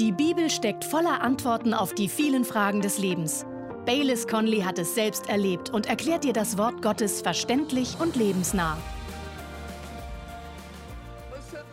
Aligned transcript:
Die 0.00 0.10
Bibel 0.10 0.50
steckt 0.50 0.84
voller 0.84 1.20
Antworten 1.20 1.72
auf 1.72 1.94
die 1.94 2.08
vielen 2.08 2.44
Fragen 2.44 2.80
des 2.80 2.98
Lebens. 2.98 3.46
Baylis 3.86 4.26
Conley 4.26 4.62
hat 4.62 4.76
es 4.80 4.96
selbst 4.96 5.28
erlebt 5.28 5.70
und 5.70 5.86
erklärt 5.86 6.24
dir 6.24 6.32
das 6.32 6.58
Wort 6.58 6.82
Gottes 6.82 7.22
verständlich 7.22 7.96
und 8.00 8.16
lebensnah. 8.16 8.76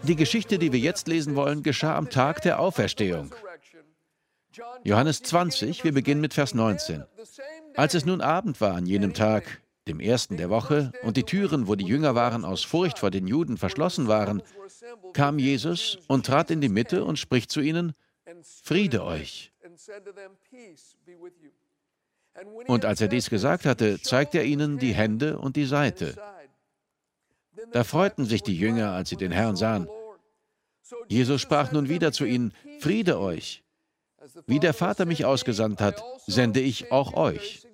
Die 0.04 0.16
Geschichte, 0.16 0.60
die 0.60 0.72
wir 0.72 0.80
jetzt 0.80 1.08
lesen 1.08 1.36
wollen, 1.36 1.64
geschah 1.64 1.98
am 1.98 2.12
Tag 2.12 2.44
der 2.44 2.60
Auferstehung. 2.60 3.34
Johannes 4.84 5.24
20, 5.24 5.84
wir 5.84 5.92
beginnen 5.92 6.22
mit 6.22 6.36
Vers 6.36 6.54
19. 6.54 7.04
Als 7.76 7.96
es 7.96 8.06
nun 8.06 8.22
Abend 8.22 8.62
war 8.62 8.76
an 8.76 8.86
jenem 8.86 9.16
Tag, 9.16 9.62
dem 9.88 10.00
ersten 10.00 10.38
der 10.38 10.52
Woche, 10.52 10.92
und 11.02 11.18
die 11.18 11.24
Türen, 11.24 11.68
wo 11.68 11.74
die 11.74 11.86
Jünger 11.86 12.14
waren, 12.14 12.46
aus 12.46 12.64
Furcht 12.64 13.00
vor 13.00 13.10
den 13.10 13.26
Juden 13.26 13.58
verschlossen 13.58 14.08
waren, 14.08 14.44
kam 15.14 15.40
Jesus 15.40 15.98
und 16.08 16.28
trat 16.28 16.52
in 16.52 16.62
die 16.62 16.70
Mitte 16.70 17.04
und 17.04 17.18
spricht 17.18 17.50
zu 17.50 17.62
ihnen, 17.62 17.96
Friede 18.64 19.04
euch. 19.04 19.52
Und 22.68 22.86
als 22.86 23.02
er 23.02 23.08
dies 23.08 23.30
gesagt 23.30 23.66
hatte, 23.66 24.02
zeigte 24.02 24.38
er 24.38 24.46
ihnen 24.46 24.78
die 24.78 24.94
Hände 24.94 25.38
und 25.38 25.56
die 25.56 25.66
Seite. 25.66 26.16
Da 27.72 27.84
freuten 27.84 28.26
sich 28.26 28.44
die 28.44 28.58
Jünger, 28.58 28.92
als 28.92 29.10
sie 29.10 29.18
den 29.18 29.32
Herrn 29.32 29.56
sahen. 29.56 29.88
Jesus 31.08 31.42
sprach 31.42 31.72
nun 31.72 31.90
wieder 31.90 32.12
zu 32.12 32.26
ihnen, 32.26 32.54
Friede 32.80 33.20
euch. 33.20 33.64
Wie 34.46 34.60
der 34.60 34.74
Vater 34.74 35.06
mich 35.06 35.26
ausgesandt 35.26 35.82
hat, 35.82 36.04
sende 36.28 36.60
ich 36.60 36.92
auch 36.92 37.14
euch. 37.14 37.68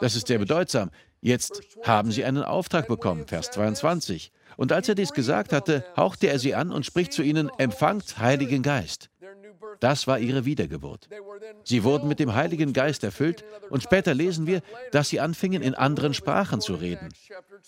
Das 0.00 0.16
ist 0.16 0.26
sehr 0.26 0.38
bedeutsam. 0.38 0.90
Jetzt 1.20 1.62
haben 1.82 2.12
sie 2.12 2.24
einen 2.24 2.42
Auftrag 2.42 2.86
bekommen, 2.86 3.26
Vers 3.26 3.50
22. 3.52 4.30
Und 4.56 4.72
als 4.72 4.88
er 4.88 4.94
dies 4.94 5.12
gesagt 5.12 5.52
hatte, 5.52 5.84
hauchte 5.96 6.26
er 6.26 6.38
sie 6.38 6.54
an 6.54 6.70
und 6.70 6.84
spricht 6.84 7.12
zu 7.12 7.22
ihnen, 7.22 7.50
empfangt 7.58 8.18
Heiligen 8.18 8.62
Geist. 8.62 9.10
Das 9.84 10.06
war 10.06 10.18
ihre 10.18 10.46
Wiedergeburt. 10.46 11.10
Sie 11.62 11.84
wurden 11.84 12.08
mit 12.08 12.18
dem 12.18 12.34
Heiligen 12.34 12.72
Geist 12.72 13.04
erfüllt 13.04 13.44
und 13.68 13.82
später 13.82 14.14
lesen 14.14 14.46
wir, 14.46 14.62
dass 14.92 15.10
sie 15.10 15.20
anfingen, 15.20 15.60
in 15.60 15.74
anderen 15.74 16.14
Sprachen 16.14 16.62
zu 16.62 16.76
reden. 16.76 17.10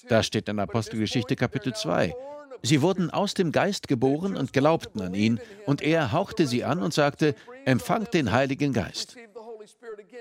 Das 0.08 0.25
steht 0.25 0.48
in 0.48 0.58
Apostelgeschichte 0.58 1.36
Kapitel 1.36 1.75
2. 1.75 2.14
Sie 2.62 2.81
wurden 2.81 3.11
aus 3.11 3.34
dem 3.34 3.53
Geist 3.53 3.86
geboren 3.86 4.34
und 4.34 4.55
glaubten 4.55 5.03
an 5.03 5.12
ihn, 5.12 5.41
und 5.67 5.83
er 5.83 6.12
hauchte 6.12 6.47
sie 6.47 6.64
an 6.64 6.83
und 6.83 6.95
sagte, 6.95 7.34
empfangt 7.67 8.14
den 8.14 8.33
Heiligen 8.33 8.73
Geist. 8.73 9.14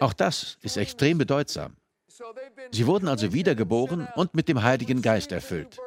Auch 0.01 0.11
das 0.11 0.57
ist 0.63 0.75
extrem 0.75 1.17
bedeutsam. 1.17 1.77
Sie 2.73 2.87
wurden 2.87 3.07
also 3.07 3.31
wiedergeboren 3.31 4.09
und 4.17 4.33
mit 4.33 4.49
dem 4.49 4.63
Heiligen 4.63 5.01
Geist 5.01 5.31
erfüllt. 5.31 5.77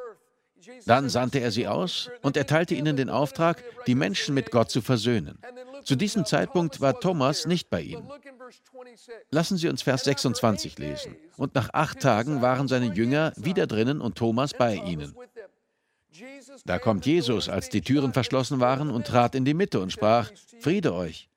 Dann 0.86 1.08
sandte 1.08 1.40
er 1.40 1.50
sie 1.50 1.66
aus 1.66 2.10
und 2.22 2.36
erteilte 2.36 2.74
ihnen 2.74 2.96
den 2.96 3.10
Auftrag, 3.10 3.62
die 3.86 3.94
Menschen 3.94 4.34
mit 4.34 4.50
Gott 4.50 4.70
zu 4.70 4.80
versöhnen. 4.80 5.38
Zu 5.84 5.96
diesem 5.96 6.24
Zeitpunkt 6.24 6.80
war 6.80 7.00
Thomas 7.00 7.46
nicht 7.46 7.70
bei 7.70 7.80
ihnen. 7.80 8.08
Lassen 9.30 9.56
Sie 9.56 9.68
uns 9.68 9.82
Vers 9.82 10.04
26 10.04 10.78
lesen. 10.78 11.16
Und 11.36 11.54
nach 11.54 11.70
acht 11.72 12.00
Tagen 12.00 12.42
waren 12.42 12.68
seine 12.68 12.94
Jünger 12.94 13.32
wieder 13.36 13.66
drinnen 13.66 14.00
und 14.00 14.16
Thomas 14.16 14.54
bei 14.54 14.76
ihnen. 14.76 15.14
Da 16.64 16.78
kommt 16.78 17.06
Jesus, 17.06 17.48
als 17.48 17.68
die 17.68 17.80
Türen 17.80 18.12
verschlossen 18.12 18.60
waren, 18.60 18.90
und 18.90 19.06
trat 19.06 19.34
in 19.34 19.44
die 19.44 19.54
Mitte 19.54 19.80
und 19.80 19.92
sprach, 19.92 20.30
Friede 20.60 20.92
euch. 20.94 21.28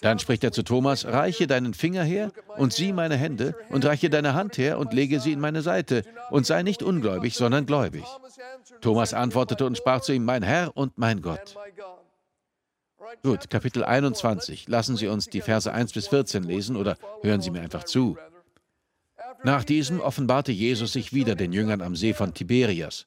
Dann 0.00 0.18
spricht 0.18 0.44
er 0.44 0.52
zu 0.52 0.62
Thomas, 0.62 1.04
reiche 1.06 1.46
deinen 1.46 1.74
Finger 1.74 2.02
her 2.02 2.32
und 2.56 2.72
sieh 2.72 2.92
meine 2.92 3.16
Hände 3.16 3.54
und 3.70 3.84
reiche 3.84 4.10
deine 4.10 4.34
Hand 4.34 4.58
her 4.58 4.78
und 4.78 4.92
lege 4.92 5.20
sie 5.20 5.32
in 5.32 5.40
meine 5.40 5.62
Seite 5.62 6.04
und 6.30 6.46
sei 6.46 6.62
nicht 6.62 6.82
ungläubig, 6.82 7.34
sondern 7.34 7.66
gläubig. 7.66 8.04
Thomas 8.80 9.14
antwortete 9.14 9.66
und 9.66 9.76
sprach 9.76 10.00
zu 10.00 10.12
ihm, 10.12 10.24
mein 10.24 10.42
Herr 10.42 10.76
und 10.76 10.98
mein 10.98 11.22
Gott. 11.22 11.56
Gut, 13.22 13.48
Kapitel 13.50 13.84
21. 13.84 14.68
Lassen 14.68 14.96
Sie 14.96 15.08
uns 15.08 15.26
die 15.26 15.40
Verse 15.40 15.72
1 15.72 15.92
bis 15.92 16.08
14 16.08 16.42
lesen 16.42 16.76
oder 16.76 16.96
hören 17.22 17.40
Sie 17.40 17.50
mir 17.50 17.60
einfach 17.60 17.84
zu. 17.84 18.18
Nach 19.44 19.64
diesem 19.64 20.00
offenbarte 20.00 20.52
Jesus 20.52 20.92
sich 20.92 21.12
wieder 21.12 21.34
den 21.34 21.52
Jüngern 21.52 21.82
am 21.82 21.96
See 21.96 22.14
von 22.14 22.32
Tiberias. 22.32 23.04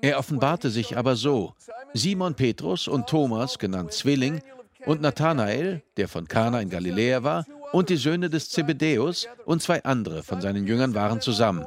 Er 0.00 0.18
offenbarte 0.18 0.70
sich 0.70 0.96
aber 0.96 1.16
so: 1.16 1.54
Simon 1.92 2.34
Petrus 2.34 2.88
und 2.88 3.06
Thomas, 3.06 3.58
genannt 3.58 3.92
Zwilling, 3.92 4.40
und 4.86 5.00
Nathanael, 5.00 5.82
der 5.96 6.08
von 6.08 6.28
Kana 6.28 6.60
in 6.60 6.70
Galiläa 6.70 7.22
war, 7.22 7.46
und 7.72 7.88
die 7.88 7.96
Söhne 7.96 8.30
des 8.30 8.50
Zebedäus 8.50 9.26
und 9.46 9.62
zwei 9.62 9.82
andere 9.84 10.22
von 10.22 10.40
seinen 10.40 10.66
Jüngern 10.66 10.94
waren 10.94 11.20
zusammen. 11.20 11.66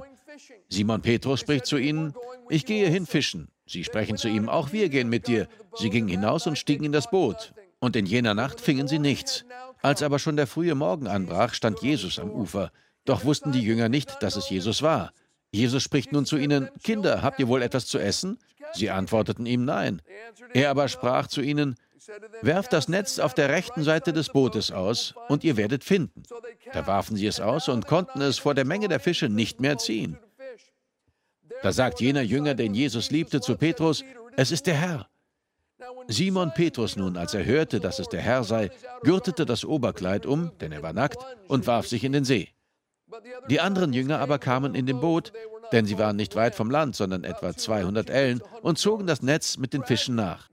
Simon 0.70 1.02
Petrus 1.02 1.40
spricht 1.40 1.66
zu 1.66 1.78
ihnen: 1.78 2.14
Ich 2.50 2.66
gehe 2.66 2.90
hin 2.90 3.06
fischen. 3.06 3.50
Sie 3.66 3.84
sprechen 3.84 4.18
zu 4.18 4.28
ihm: 4.28 4.50
Auch 4.50 4.72
wir 4.72 4.90
gehen 4.90 5.10
mit 5.10 5.28
dir. 5.28 5.48
Sie 5.76 5.90
gingen 5.90 6.08
hinaus 6.08 6.48
und 6.48 6.58
stiegen 6.58 6.86
in 6.86 6.92
das 6.92 7.10
Boot. 7.10 7.54
Und 7.80 7.96
in 7.96 8.06
jener 8.06 8.34
Nacht 8.34 8.60
fingen 8.60 8.88
sie 8.88 9.00
nichts. 9.00 9.46
Als 9.82 10.02
aber 10.02 10.20
schon 10.20 10.36
der 10.36 10.48
frühe 10.48 10.76
Morgen 10.76 11.08
anbrach, 11.08 11.54
stand 11.54 11.82
Jesus 11.82 12.18
am 12.20 12.32
Ufer. 12.32 12.72
Doch 13.06 13.24
wussten 13.24 13.52
die 13.52 13.62
Jünger 13.62 13.90
nicht, 13.90 14.22
dass 14.22 14.36
es 14.36 14.50
Jesus 14.50 14.82
war. 14.82 15.12
Jesus 15.52 15.84
spricht 15.84 16.12
nun 16.12 16.26
zu 16.26 16.38
ihnen, 16.38 16.70
Kinder, 16.84 17.22
habt 17.22 17.40
ihr 17.40 17.48
wohl 17.48 17.62
etwas 17.62 17.88
zu 17.88 18.00
essen? 18.00 18.38
Sie 18.74 18.90
antworteten 18.90 19.46
ihm 19.46 19.66
Nein. 19.66 20.02
Er 20.54 20.70
aber 20.70 20.88
sprach 20.88 21.28
zu 21.28 21.42
ihnen, 21.42 21.76
Werft 22.42 22.74
das 22.74 22.88
Netz 22.88 23.20
auf 23.20 23.34
der 23.34 23.50
rechten 23.50 23.84
Seite 23.84 24.14
des 24.14 24.30
Bootes 24.30 24.72
aus, 24.72 25.14
und 25.28 25.44
ihr 25.44 25.58
werdet 25.58 25.84
finden. 25.84 26.24
Da 26.72 26.88
warfen 26.88 27.18
sie 27.18 27.28
es 27.28 27.40
aus 27.40 27.68
und 27.68 27.88
konnten 27.88 28.22
es 28.22 28.38
vor 28.38 28.54
der 28.54 28.66
Menge 28.66 28.88
der 28.88 29.00
Fische 29.00 29.28
nicht 29.28 29.60
mehr 29.60 29.78
ziehen. 29.78 30.18
Da 31.64 31.72
sagt 31.72 32.00
jener 32.00 32.22
Jünger, 32.22 32.54
den 32.54 32.74
Jesus 32.74 33.12
liebte, 33.12 33.42
zu 33.42 33.56
Petrus, 33.56 34.04
es 34.36 34.52
ist 34.52 34.68
der 34.68 34.76
Herr. 34.76 35.08
Simon 36.08 36.54
Petrus 36.54 36.96
nun, 36.96 37.18
als 37.18 37.34
er 37.34 37.46
hörte, 37.46 37.80
dass 37.80 38.00
es 38.00 38.08
der 38.08 38.22
Herr 38.22 38.44
sei, 38.44 38.72
gürtete 39.02 39.46
das 39.46 39.66
Oberkleid 39.66 40.26
um, 40.26 40.52
denn 40.62 40.72
er 40.72 40.84
war 40.84 40.94
nackt, 40.94 41.20
und 41.48 41.68
warf 41.68 41.88
sich 41.88 42.04
in 42.04 42.14
den 42.14 42.24
See. 42.24 42.50
Die 43.50 43.60
anderen 43.60 43.94
Jünger 43.94 44.20
aber 44.20 44.40
kamen 44.40 44.76
in 44.76 44.86
dem 44.86 45.00
Boot, 45.00 45.32
denn 45.72 45.86
sie 45.86 45.98
waren 45.98 46.16
nicht 46.16 46.36
weit 46.36 46.56
vom 46.56 46.70
Land, 46.70 46.96
sondern 46.96 47.24
etwa 47.24 47.56
200 47.56 48.10
Ellen, 48.10 48.42
und 48.62 48.78
zogen 48.78 49.08
das 49.08 49.22
Netz 49.22 49.58
mit 49.58 49.74
den 49.74 49.84
Fischen 49.84 50.16
nach. 50.16 50.50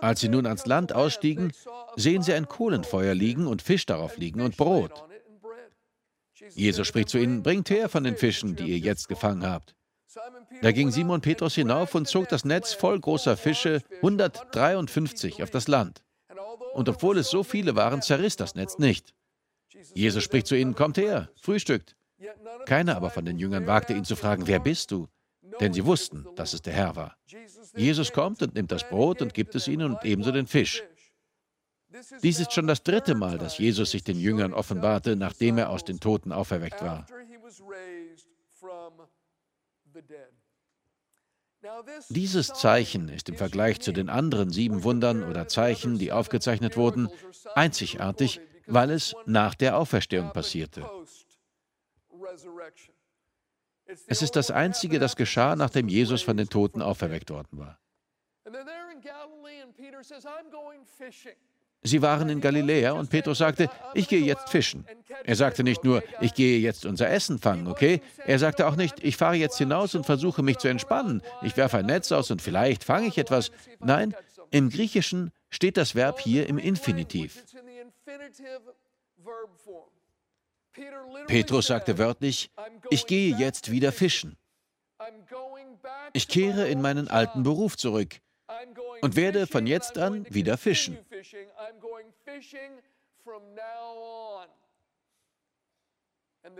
Als 0.00 0.20
sie 0.20 0.28
nun 0.28 0.46
ans 0.46 0.66
Land 0.66 0.92
ausstiegen, 0.92 1.52
sehen 1.96 2.22
sie 2.22 2.32
ein 2.32 2.46
Kohlenfeuer 2.46 3.14
liegen 3.14 3.46
und 3.46 3.62
Fisch 3.62 3.86
darauf 3.86 4.16
liegen 4.16 4.40
und 4.40 4.56
Brot. 4.56 5.04
Jesus 6.50 6.86
spricht 6.86 7.08
zu 7.08 7.18
ihnen, 7.18 7.42
bringt 7.42 7.68
her 7.70 7.88
von 7.88 8.04
den 8.04 8.16
Fischen, 8.16 8.54
die 8.54 8.66
ihr 8.66 8.78
jetzt 8.78 9.08
gefangen 9.08 9.46
habt. 9.46 9.74
Da 10.62 10.72
ging 10.72 10.90
Simon 10.90 11.20
Petrus 11.20 11.54
hinauf 11.54 11.94
und 11.94 12.08
zog 12.08 12.28
das 12.28 12.44
Netz 12.44 12.72
voll 12.72 12.98
großer 12.98 13.36
Fische, 13.36 13.82
153, 13.96 15.42
auf 15.42 15.50
das 15.50 15.68
Land. 15.68 16.02
Und 16.74 16.88
obwohl 16.88 17.18
es 17.18 17.28
so 17.28 17.42
viele 17.42 17.76
waren, 17.76 18.02
zerriss 18.02 18.36
das 18.36 18.54
Netz 18.54 18.78
nicht. 18.78 19.14
Jesus 19.94 20.24
spricht 20.24 20.46
zu 20.46 20.56
ihnen, 20.56 20.74
kommt 20.74 20.98
her, 20.98 21.30
frühstückt. 21.40 21.96
Keiner 22.66 22.96
aber 22.96 23.10
von 23.10 23.24
den 23.24 23.38
Jüngern 23.38 23.66
wagte 23.66 23.92
ihn 23.92 24.04
zu 24.04 24.16
fragen, 24.16 24.46
wer 24.46 24.60
bist 24.60 24.90
du? 24.90 25.08
Denn 25.60 25.72
sie 25.72 25.84
wussten, 25.84 26.26
dass 26.36 26.52
es 26.52 26.62
der 26.62 26.72
Herr 26.72 26.96
war. 26.96 27.16
Jesus 27.74 28.12
kommt 28.12 28.42
und 28.42 28.54
nimmt 28.54 28.72
das 28.72 28.88
Brot 28.88 29.22
und 29.22 29.34
gibt 29.34 29.54
es 29.54 29.68
ihnen 29.68 29.94
und 29.94 30.04
ebenso 30.04 30.32
den 30.32 30.46
Fisch. 30.46 30.82
Dies 32.22 32.38
ist 32.38 32.52
schon 32.52 32.66
das 32.66 32.82
dritte 32.82 33.14
Mal, 33.14 33.38
dass 33.38 33.58
Jesus 33.58 33.90
sich 33.90 34.04
den 34.04 34.20
Jüngern 34.20 34.52
offenbarte, 34.52 35.16
nachdem 35.16 35.58
er 35.58 35.70
aus 35.70 35.84
den 35.84 36.00
Toten 36.00 36.32
auferweckt 36.32 36.82
war. 36.82 37.06
Dieses 42.10 42.48
Zeichen 42.48 43.08
ist 43.08 43.28
im 43.28 43.36
Vergleich 43.36 43.80
zu 43.80 43.92
den 43.92 44.08
anderen 44.08 44.50
sieben 44.50 44.84
Wundern 44.84 45.24
oder 45.24 45.48
Zeichen, 45.48 45.98
die 45.98 46.12
aufgezeichnet 46.12 46.76
wurden, 46.76 47.08
einzigartig, 47.54 48.40
weil 48.68 48.90
es 48.90 49.14
nach 49.26 49.54
der 49.54 49.76
Auferstehung 49.76 50.32
passierte. 50.32 50.88
Es 54.06 54.22
ist 54.22 54.36
das 54.36 54.50
Einzige, 54.50 54.98
das 54.98 55.16
geschah, 55.16 55.56
nachdem 55.56 55.88
Jesus 55.88 56.22
von 56.22 56.36
den 56.36 56.48
Toten 56.48 56.82
auferweckt 56.82 57.30
worden 57.30 57.58
war. 57.58 57.78
Sie 61.82 62.02
waren 62.02 62.28
in 62.28 62.40
Galiläa 62.40 62.92
und 62.92 63.08
Petrus 63.08 63.38
sagte, 63.38 63.70
ich 63.94 64.08
gehe 64.08 64.20
jetzt 64.20 64.48
fischen. 64.48 64.84
Er 65.24 65.36
sagte 65.36 65.62
nicht 65.62 65.84
nur, 65.84 66.02
ich 66.20 66.34
gehe 66.34 66.58
jetzt 66.58 66.84
unser 66.84 67.08
Essen 67.08 67.38
fangen, 67.38 67.68
okay? 67.68 68.02
Er 68.26 68.38
sagte 68.38 68.66
auch 68.66 68.76
nicht, 68.76 69.02
ich 69.02 69.16
fahre 69.16 69.36
jetzt 69.36 69.58
hinaus 69.58 69.94
und 69.94 70.04
versuche 70.04 70.42
mich 70.42 70.58
zu 70.58 70.68
entspannen. 70.68 71.22
Ich 71.42 71.56
werfe 71.56 71.78
ein 71.78 71.86
Netz 71.86 72.10
aus 72.10 72.30
und 72.30 72.42
vielleicht 72.42 72.84
fange 72.84 73.06
ich 73.06 73.16
etwas. 73.16 73.52
Nein, 73.78 74.14
im 74.50 74.70
Griechischen 74.70 75.30
steht 75.50 75.76
das 75.76 75.94
Verb 75.94 76.20
hier 76.20 76.48
im 76.48 76.58
Infinitiv. 76.58 77.44
Petrus 81.26 81.66
sagte 81.66 81.98
wörtlich, 81.98 82.50
ich 82.90 83.06
gehe 83.06 83.36
jetzt 83.36 83.70
wieder 83.70 83.92
fischen. 83.92 84.36
Ich 86.12 86.28
kehre 86.28 86.68
in 86.68 86.80
meinen 86.80 87.08
alten 87.08 87.42
Beruf 87.42 87.76
zurück 87.76 88.20
und 89.00 89.16
werde 89.16 89.46
von 89.46 89.66
jetzt 89.66 89.98
an 89.98 90.26
wieder 90.32 90.56
fischen. 90.56 90.98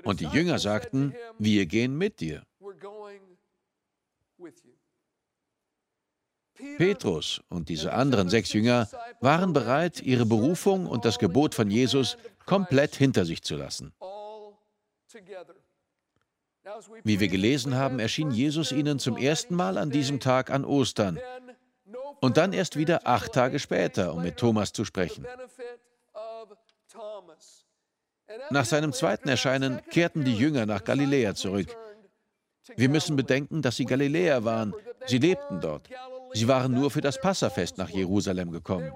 Und 0.05 0.21
die 0.21 0.27
Jünger 0.27 0.59
sagten, 0.59 1.15
wir 1.39 1.67
gehen 1.67 1.97
mit 1.97 2.21
dir. 2.21 2.44
Petrus 6.76 7.40
und 7.49 7.69
diese 7.69 7.93
anderen 7.93 8.28
sechs 8.28 8.52
Jünger 8.52 8.88
waren 9.20 9.52
bereit, 9.52 10.02
ihre 10.02 10.26
Berufung 10.26 10.87
und 10.87 11.05
das 11.05 11.19
Gebot 11.19 11.55
von 11.55 11.70
Jesus 11.70 12.16
komplett 12.46 12.94
hinter 12.94 13.25
sich 13.25 13.43
zu 13.43 13.56
lassen. 13.56 13.93
Wie 17.02 17.20
wir 17.20 17.28
gelesen 17.28 17.75
haben, 17.75 17.99
erschien 17.99 18.31
Jesus 18.31 18.72
ihnen 18.72 18.99
zum 18.99 19.16
ersten 19.16 19.55
Mal 19.55 19.78
an 19.78 19.90
diesem 19.90 20.20
Tag 20.20 20.50
an 20.50 20.64
Ostern 20.64 21.19
und 22.20 22.37
dann 22.37 22.52
erst 22.52 22.76
wieder 22.76 23.06
acht 23.06 23.32
Tage 23.32 23.58
später, 23.58 24.14
um 24.14 24.22
mit 24.22 24.37
Thomas 24.37 24.72
zu 24.72 24.84
sprechen. 24.84 25.26
Nach 28.50 28.64
seinem 28.64 28.93
zweiten 28.93 29.28
Erscheinen 29.28 29.81
kehrten 29.90 30.25
die 30.25 30.34
Jünger 30.34 30.66
nach 30.66 30.84
Galiläa 30.84 31.34
zurück. 31.34 31.75
Wir 32.76 32.88
müssen 32.90 33.16
bedenken, 33.16 33.62
dass 33.62 33.76
sie 33.76 33.87
Galiläer 33.87 34.44
waren. 34.44 34.75
Sie 35.06 35.19
lebten 35.19 35.60
dort. 35.60 35.88
Sie 36.33 36.49
waren 36.49 36.73
nur 36.73 36.91
für 36.91 37.01
das 37.01 37.21
Passafest 37.21 37.79
nach 37.79 37.91
Jerusalem 37.91 38.51
gekommen. 38.51 38.93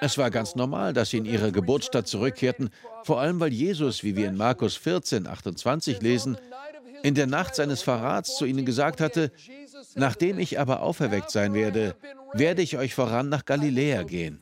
Es 0.00 0.18
war 0.18 0.30
ganz 0.30 0.54
normal, 0.54 0.92
dass 0.92 1.10
sie 1.10 1.18
in 1.18 1.24
ihre 1.24 1.52
Geburtsstadt 1.52 2.08
zurückkehrten, 2.08 2.70
vor 3.04 3.20
allem 3.20 3.40
weil 3.40 3.52
Jesus, 3.52 4.02
wie 4.02 4.16
wir 4.16 4.28
in 4.28 4.36
Markus 4.36 4.76
14, 4.76 5.26
28 5.26 6.00
lesen, 6.00 6.38
in 7.02 7.14
der 7.14 7.26
Nacht 7.26 7.54
seines 7.54 7.82
Verrats 7.82 8.36
zu 8.36 8.44
ihnen 8.44 8.64
gesagt 8.64 9.00
hatte, 9.00 9.30
nachdem 9.94 10.38
ich 10.38 10.58
aber 10.58 10.82
auferweckt 10.82 11.30
sein 11.30 11.54
werde, 11.54 11.96
werde 12.32 12.62
ich 12.62 12.76
euch 12.76 12.94
voran 12.94 13.28
nach 13.28 13.44
Galiläa 13.44 14.02
gehen. 14.02 14.40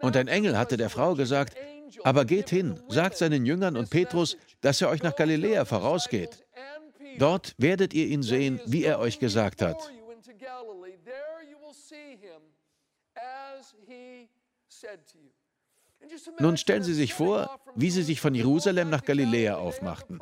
Und 0.00 0.16
ein 0.16 0.28
Engel 0.28 0.56
hatte 0.58 0.76
der 0.76 0.90
Frau 0.90 1.14
gesagt, 1.14 1.56
aber 2.02 2.24
geht 2.24 2.50
hin, 2.50 2.80
sagt 2.88 3.16
seinen 3.16 3.46
Jüngern 3.46 3.76
und 3.76 3.90
Petrus, 3.90 4.36
dass 4.60 4.80
er 4.80 4.88
euch 4.88 5.02
nach 5.02 5.16
Galiläa 5.16 5.64
vorausgeht. 5.64 6.44
Dort 7.18 7.54
werdet 7.58 7.94
ihr 7.94 8.06
ihn 8.06 8.22
sehen, 8.22 8.60
wie 8.66 8.84
er 8.84 8.98
euch 8.98 9.18
gesagt 9.18 9.62
hat. 9.62 9.76
Nun 16.38 16.56
stellen 16.56 16.82
Sie 16.82 16.94
sich 16.94 17.14
vor, 17.14 17.60
wie 17.74 17.90
sie 17.90 18.02
sich 18.02 18.20
von 18.20 18.34
Jerusalem 18.34 18.90
nach 18.90 19.04
Galiläa 19.04 19.56
aufmachten. 19.56 20.20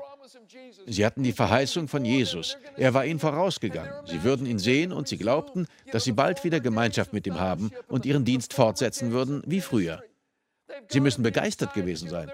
Sie 0.86 1.04
hatten 1.04 1.22
die 1.22 1.32
Verheißung 1.32 1.88
von 1.88 2.04
Jesus. 2.04 2.56
Er 2.76 2.94
war 2.94 3.04
ihnen 3.04 3.20
vorausgegangen. 3.20 3.92
Sie 4.06 4.22
würden 4.24 4.46
ihn 4.46 4.58
sehen 4.58 4.92
und 4.92 5.08
sie 5.08 5.18
glaubten, 5.18 5.66
dass 5.90 6.04
sie 6.04 6.12
bald 6.12 6.44
wieder 6.44 6.60
Gemeinschaft 6.60 7.12
mit 7.12 7.26
ihm 7.26 7.38
haben 7.38 7.70
und 7.88 8.06
ihren 8.06 8.24
Dienst 8.24 8.54
fortsetzen 8.54 9.12
würden 9.12 9.42
wie 9.46 9.60
früher. 9.60 10.02
Sie 10.88 11.00
müssen 11.00 11.22
begeistert 11.22 11.74
gewesen 11.74 12.08
sein. 12.08 12.30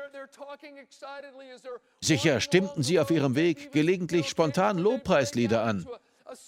Sicher 2.00 2.40
stimmten 2.40 2.82
sie 2.82 3.00
auf 3.00 3.10
ihrem 3.10 3.34
Weg 3.34 3.72
gelegentlich 3.72 4.28
spontan 4.28 4.78
Lobpreislieder 4.78 5.62
an 5.62 5.86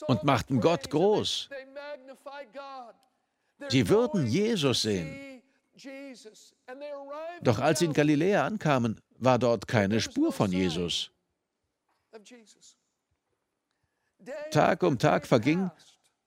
und 0.07 0.25
machten 0.25 0.61
Gott 0.61 0.91
groß. 0.91 1.49
Sie 3.69 3.89
würden 3.89 4.27
Jesus 4.27 4.83
sehen. 4.83 5.40
Doch 7.43 7.59
als 7.59 7.79
sie 7.79 7.85
in 7.87 7.93
Galiläa 7.93 8.45
ankamen, 8.45 9.01
war 9.19 9.39
dort 9.39 9.67
keine 9.67 10.01
Spur 10.01 10.33
von 10.33 10.53
Jesus. 10.53 11.11
Tag 14.51 14.83
um 14.83 14.99
Tag 14.99 15.27
verging 15.27 15.71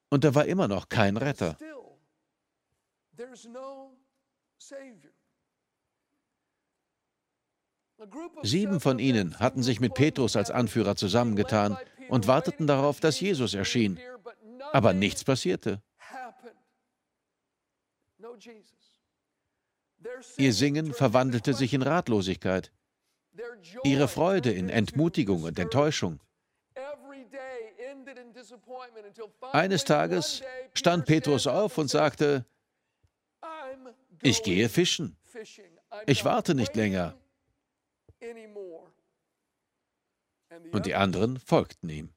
und 0.10 0.24
da 0.24 0.34
war 0.34 0.46
immer 0.46 0.68
noch 0.68 0.90
kein 0.90 1.18
Retter. 1.18 1.58
Sieben 8.42 8.80
von 8.80 9.00
ihnen 9.00 9.40
hatten 9.40 9.64
sich 9.64 9.80
mit 9.80 9.94
Petrus 9.94 10.36
als 10.36 10.52
Anführer 10.52 10.96
zusammengetan 10.96 11.78
und 12.10 12.28
warteten 12.28 12.68
darauf, 12.68 13.00
dass 13.00 13.20
Jesus 13.20 13.54
erschien. 13.54 14.00
Aber 14.72 14.94
nichts 14.94 15.24
passierte. 15.24 15.82
Ihr 20.38 20.54
Singen 20.54 20.94
verwandelte 20.94 21.54
sich 21.54 21.74
in 21.74 21.82
Ratlosigkeit, 21.82 22.72
ihre 23.84 24.08
Freude 24.08 24.52
in 24.52 24.70
Entmutigung 24.70 25.44
und 25.44 25.58
Enttäuschung. 25.60 26.20
Eines 29.52 29.86
Tages 29.86 30.42
stand 30.74 31.06
Petrus 31.06 31.48
auf 31.48 31.78
und 31.78 31.90
sagte, 31.90 32.46
ich 34.22 34.44
gehe 34.44 34.70
fischen. 34.70 35.18
Ich 36.06 36.26
warte 36.26 36.56
nicht 36.56 36.76
länger. 36.76 37.16
Und 40.72 40.86
die 40.86 40.96
anderen 40.96 41.40
folgten 41.40 41.90
ihm. 41.90 42.14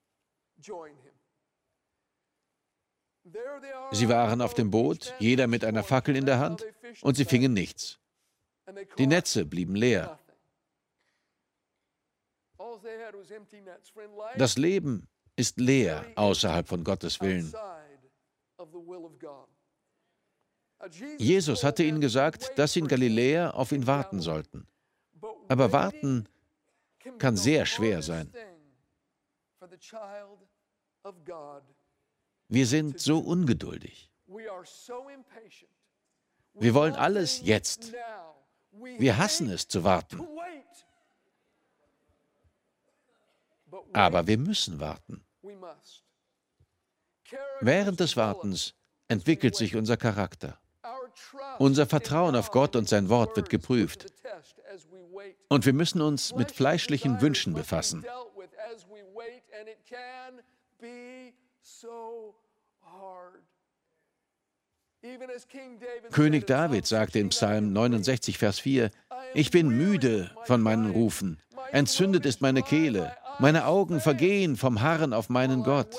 Sie 3.93 4.09
waren 4.09 4.41
auf 4.41 4.55
dem 4.55 4.71
Boot, 4.71 5.15
jeder 5.19 5.47
mit 5.47 5.65
einer 5.65 5.83
Fackel 5.83 6.17
in 6.17 6.27
der 6.27 6.39
Hand, 6.39 6.65
und 7.03 7.17
sie 7.17 7.25
fingen 7.25 7.53
nichts. 7.53 7.99
Die 8.99 9.07
Netze 9.07 9.45
blieben 9.45 9.75
leer. 9.75 10.19
Das 14.37 14.57
Leben 14.57 15.09
ist 15.37 15.59
leer 15.59 16.05
außerhalb 16.17 16.67
von 16.67 16.85
Gottes 16.85 17.21
Willen. 17.21 17.53
Jesus 21.19 21.65
hatte 21.65 21.83
ihnen 21.83 22.01
gesagt, 22.01 22.59
dass 22.59 22.73
sie 22.73 22.81
in 22.81 22.89
Galiläa 22.89 23.51
auf 23.51 23.73
ihn 23.73 23.87
warten 23.87 24.21
sollten. 24.21 24.67
Aber 25.49 25.73
warten 25.73 26.29
kann 27.19 27.37
sehr 27.37 27.67
schwer 27.67 28.03
sein. 28.03 28.33
Wir 32.49 32.67
sind 32.67 33.01
so 33.01 33.19
ungeduldig. 33.19 34.11
Wir 36.55 36.75
wollen 36.75 36.95
alles 36.95 37.41
jetzt. 37.43 37.93
Wir 38.73 39.19
hassen 39.19 39.51
es 39.51 39.69
zu 39.69 39.85
warten. 39.85 40.27
Aber 43.93 44.27
wir 44.27 44.39
müssen 44.39 44.81
warten. 44.81 45.25
Während 47.61 48.01
des 48.01 48.17
Wartens 48.17 48.75
entwickelt 49.09 49.57
sich 49.57 49.75
unser 49.77 49.97
Charakter. 49.97 50.59
Unser 51.59 51.87
Vertrauen 51.87 52.37
auf 52.37 52.51
Gott 52.51 52.77
und 52.77 52.89
sein 52.89 53.09
Wort 53.09 53.37
wird 53.37 53.49
geprüft. 53.49 54.07
Und 55.49 55.67
wir 55.67 55.73
müssen 55.73 56.01
uns 56.01 56.35
mit 56.35 56.53
fleischlichen 56.53 57.21
Wünschen 57.21 57.55
befassen. 57.55 58.05
König 66.11 66.47
David 66.47 66.87
sagte 66.87 67.19
im 67.19 67.29
Psalm 67.29 67.73
69, 67.73 68.39
Vers 68.39 68.59
4, 68.59 68.91
Ich 69.35 69.51
bin 69.51 69.69
müde 69.69 70.31
von 70.45 70.61
meinen 70.61 70.91
Rufen, 70.91 71.41
entzündet 71.71 72.27
ist 72.27 72.41
meine 72.41 72.63
Kehle, 72.63 73.17
meine 73.39 73.67
Augen 73.67 74.01
vergehen 74.01 74.57
vom 74.57 74.81
Harren 74.81 75.13
auf 75.13 75.29
meinen 75.29 75.63
Gott. 75.63 75.95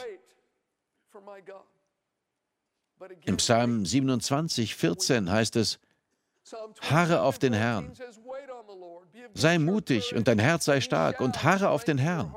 Im 3.26 3.38
Psalm 3.38 3.86
27, 3.86 4.76
14 4.76 5.32
heißt 5.32 5.56
es, 5.56 5.80
Harre 6.82 7.22
auf 7.22 7.40
den 7.40 7.54
Herrn. 7.54 7.92
Sei 9.34 9.60
mutig 9.60 10.16
und 10.16 10.28
dein 10.28 10.40
Herz 10.40 10.66
sei 10.66 10.82
stark 10.82 11.22
und 11.22 11.44
harre 11.44 11.70
auf 11.70 11.84
den 11.84 11.98
Herrn. 11.98 12.36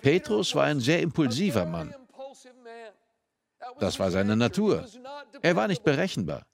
Petrus 0.00 0.54
war 0.54 0.64
ein 0.64 0.80
sehr 0.80 1.00
impulsiver 1.02 1.64
Mann. 1.64 1.94
Das 3.80 3.98
war 3.98 4.10
seine 4.10 4.36
Natur. 4.36 4.86
Er 5.42 5.56
war 5.56 5.68
nicht 5.68 5.84
berechenbar. 5.84 6.46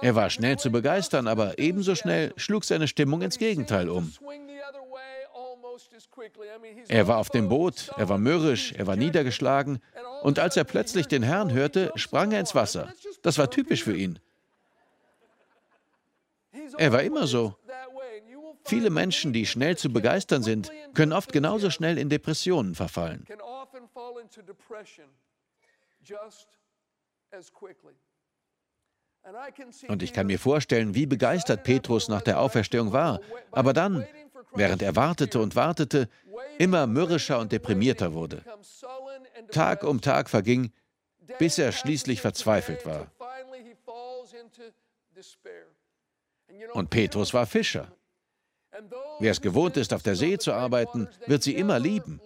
Er 0.00 0.14
war 0.14 0.30
schnell 0.30 0.58
zu 0.58 0.70
begeistern, 0.70 1.28
aber 1.28 1.58
ebenso 1.58 1.94
schnell 1.94 2.32
schlug 2.36 2.64
seine 2.64 2.88
Stimmung 2.88 3.22
ins 3.22 3.38
Gegenteil 3.38 3.88
um. 3.88 4.12
Er 6.88 7.06
war 7.08 7.18
auf 7.18 7.30
dem 7.30 7.48
Boot, 7.48 7.90
er 7.96 8.08
war 8.08 8.18
mürrisch, 8.18 8.72
er 8.72 8.86
war 8.86 8.96
niedergeschlagen, 8.96 9.80
und 10.22 10.38
als 10.38 10.56
er 10.56 10.64
plötzlich 10.64 11.06
den 11.06 11.22
Herrn 11.22 11.52
hörte, 11.52 11.92
sprang 11.94 12.32
er 12.32 12.40
ins 12.40 12.54
Wasser. 12.54 12.92
Das 13.22 13.38
war 13.38 13.50
typisch 13.50 13.84
für 13.84 13.96
ihn. 13.96 14.18
Er 16.76 16.92
war 16.92 17.02
immer 17.02 17.26
so. 17.26 17.54
Viele 18.70 18.90
Menschen, 18.90 19.32
die 19.32 19.46
schnell 19.46 19.76
zu 19.76 19.92
begeistern 19.92 20.44
sind, 20.44 20.70
können 20.94 21.12
oft 21.12 21.32
genauso 21.32 21.70
schnell 21.70 21.98
in 21.98 22.08
Depressionen 22.08 22.76
verfallen. 22.76 23.26
Und 29.88 30.02
ich 30.04 30.12
kann 30.12 30.26
mir 30.28 30.38
vorstellen, 30.38 30.94
wie 30.94 31.06
begeistert 31.06 31.64
Petrus 31.64 32.08
nach 32.08 32.22
der 32.22 32.40
Auferstehung 32.40 32.92
war. 32.92 33.20
Aber 33.50 33.72
dann, 33.72 34.06
während 34.54 34.82
er 34.82 34.94
wartete 34.94 35.40
und 35.40 35.56
wartete, 35.56 36.08
immer 36.58 36.86
mürrischer 36.86 37.40
und 37.40 37.50
deprimierter 37.50 38.14
wurde. 38.14 38.44
Tag 39.50 39.82
um 39.82 40.00
Tag 40.00 40.30
verging, 40.30 40.72
bis 41.40 41.58
er 41.58 41.72
schließlich 41.72 42.20
verzweifelt 42.20 42.86
war. 42.86 43.10
Und 46.72 46.90
Petrus 46.90 47.34
war 47.34 47.46
Fischer. 47.46 47.90
Wer 49.18 49.32
es 49.32 49.40
gewohnt 49.40 49.76
ist, 49.76 49.92
auf 49.92 50.02
der 50.02 50.16
See 50.16 50.38
zu 50.38 50.52
arbeiten, 50.52 51.08
wird 51.26 51.42
sie 51.42 51.54
immer 51.54 51.78
lieben. 51.78 52.20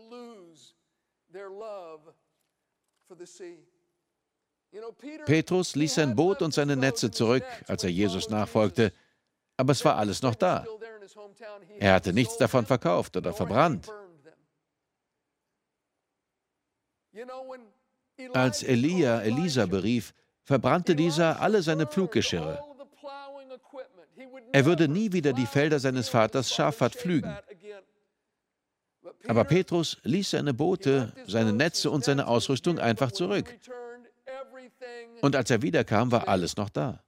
Petrus 5.25 5.77
ließ 5.77 5.95
sein 5.95 6.17
Boot 6.17 6.43
und 6.43 6.53
seine 6.53 6.77
Netze 6.77 7.11
zurück, 7.11 7.45
als 7.67 7.85
er 7.85 7.91
Jesus 7.91 8.29
nachfolgte, 8.29 8.93
aber 9.57 9.73
es 9.73 9.85
war 9.85 9.97
alles 9.97 10.23
noch 10.23 10.35
da. 10.35 10.67
Er 11.79 11.95
hatte 11.95 12.13
nichts 12.13 12.37
davon 12.39 12.67
verkauft 12.67 13.17
oder 13.17 13.33
verbrannt. 13.33 13.89
Als 18.33 18.63
Elia 18.63 19.23
Elisa 19.23 19.67
berief, 19.67 20.13
verbrannte 20.43 20.97
dieser 20.97 21.41
alle 21.41 21.63
seine 21.63 21.87
Pfluggeschirre. 21.87 22.74
Er 24.55 24.67
würde 24.67 24.87
nie 24.87 25.13
wieder 25.13 25.33
die 25.33 25.47
Felder 25.47 25.81
seines 25.81 26.09
Vaters 26.09 26.55
Schafat 26.55 26.95
pflügen. 26.95 27.37
Aber 29.27 29.43
Petrus 29.43 29.99
ließ 30.05 30.31
seine 30.31 30.55
Boote, 30.55 31.13
seine 31.27 31.53
Netze 31.53 31.91
und 31.91 32.05
seine 32.05 32.29
Ausrüstung 32.29 32.79
einfach 32.79 33.11
zurück. 33.11 33.53
Und 35.23 35.35
als 35.35 35.51
er 35.51 35.63
wiederkam, 35.63 36.13
war 36.13 36.29
alles 36.29 36.57
noch 36.57 36.69
da. 36.69 37.03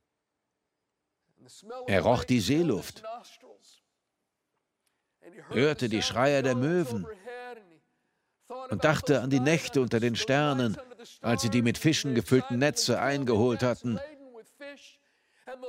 Er 1.87 2.00
roch 2.00 2.25
die 2.25 2.41
Seeluft, 2.41 3.05
hörte 5.50 5.88
die 5.88 6.03
Schreier 6.03 6.43
der 6.43 6.57
Möwen 6.57 7.07
und 8.71 8.83
dachte 8.83 9.21
an 9.21 9.31
die 9.31 9.38
Nächte 9.38 9.81
unter 9.81 10.00
den 10.00 10.17
Sternen, 10.17 10.76
als 11.21 11.43
sie 11.43 11.50
die 11.50 11.62
mit 11.62 11.79
Fischen 11.79 12.17
gefüllten 12.17 12.59
Netze 12.59 13.00
eingeholt 13.00 13.62
hatten. 13.62 14.00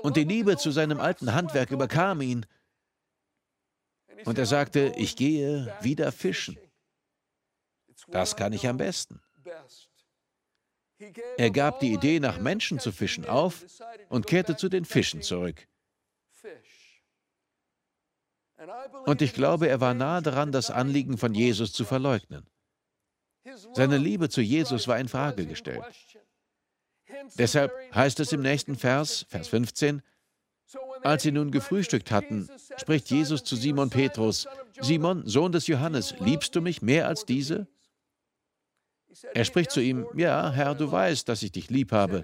Und 0.03 0.17
die 0.17 0.23
Liebe 0.23 0.57
zu 0.57 0.71
seinem 0.71 0.99
alten 0.99 1.33
Handwerk 1.33 1.71
überkam 1.71 2.21
ihn. 2.21 2.45
Und 4.25 4.37
er 4.37 4.45
sagte, 4.45 4.93
ich 4.95 5.15
gehe 5.15 5.73
wieder 5.81 6.11
fischen. 6.11 6.57
Das 8.07 8.35
kann 8.35 8.53
ich 8.53 8.67
am 8.67 8.77
besten. 8.77 9.21
Er 11.37 11.51
gab 11.51 11.79
die 11.79 11.93
Idee, 11.93 12.19
nach 12.19 12.39
Menschen 12.39 12.79
zu 12.79 12.91
fischen, 12.91 13.25
auf 13.25 13.63
und 14.09 14.25
kehrte 14.25 14.55
zu 14.55 14.69
den 14.69 14.85
Fischen 14.85 15.21
zurück. 15.21 15.67
Und 19.05 19.21
ich 19.21 19.33
glaube, 19.33 19.67
er 19.67 19.79
war 19.79 19.93
nahe 19.93 20.21
daran, 20.21 20.51
das 20.51 20.71
Anliegen 20.71 21.17
von 21.17 21.35
Jesus 21.35 21.71
zu 21.73 21.85
verleugnen. 21.85 22.47
Seine 23.73 23.97
Liebe 23.97 24.29
zu 24.29 24.41
Jesus 24.41 24.87
war 24.87 24.99
in 24.99 25.07
Frage 25.07 25.45
gestellt. 25.45 25.83
Deshalb 27.37 27.71
heißt 27.93 28.19
es 28.19 28.31
im 28.31 28.41
nächsten 28.41 28.75
Vers, 28.75 29.25
Vers 29.29 29.47
15, 29.47 30.01
als 31.03 31.23
sie 31.23 31.31
nun 31.31 31.51
gefrühstückt 31.51 32.11
hatten, 32.11 32.49
spricht 32.77 33.09
Jesus 33.09 33.43
zu 33.43 33.55
Simon 33.55 33.89
Petrus, 33.89 34.47
Simon, 34.81 35.25
Sohn 35.25 35.51
des 35.51 35.67
Johannes, 35.67 36.15
liebst 36.19 36.55
du 36.55 36.61
mich 36.61 36.81
mehr 36.81 37.07
als 37.07 37.25
diese? 37.25 37.67
Er 39.33 39.45
spricht 39.45 39.71
zu 39.71 39.79
ihm, 39.79 40.05
ja, 40.15 40.51
Herr, 40.51 40.75
du 40.75 40.91
weißt, 40.91 41.27
dass 41.29 41.41
ich 41.41 41.51
dich 41.51 41.69
lieb 41.69 41.91
habe. 41.91 42.23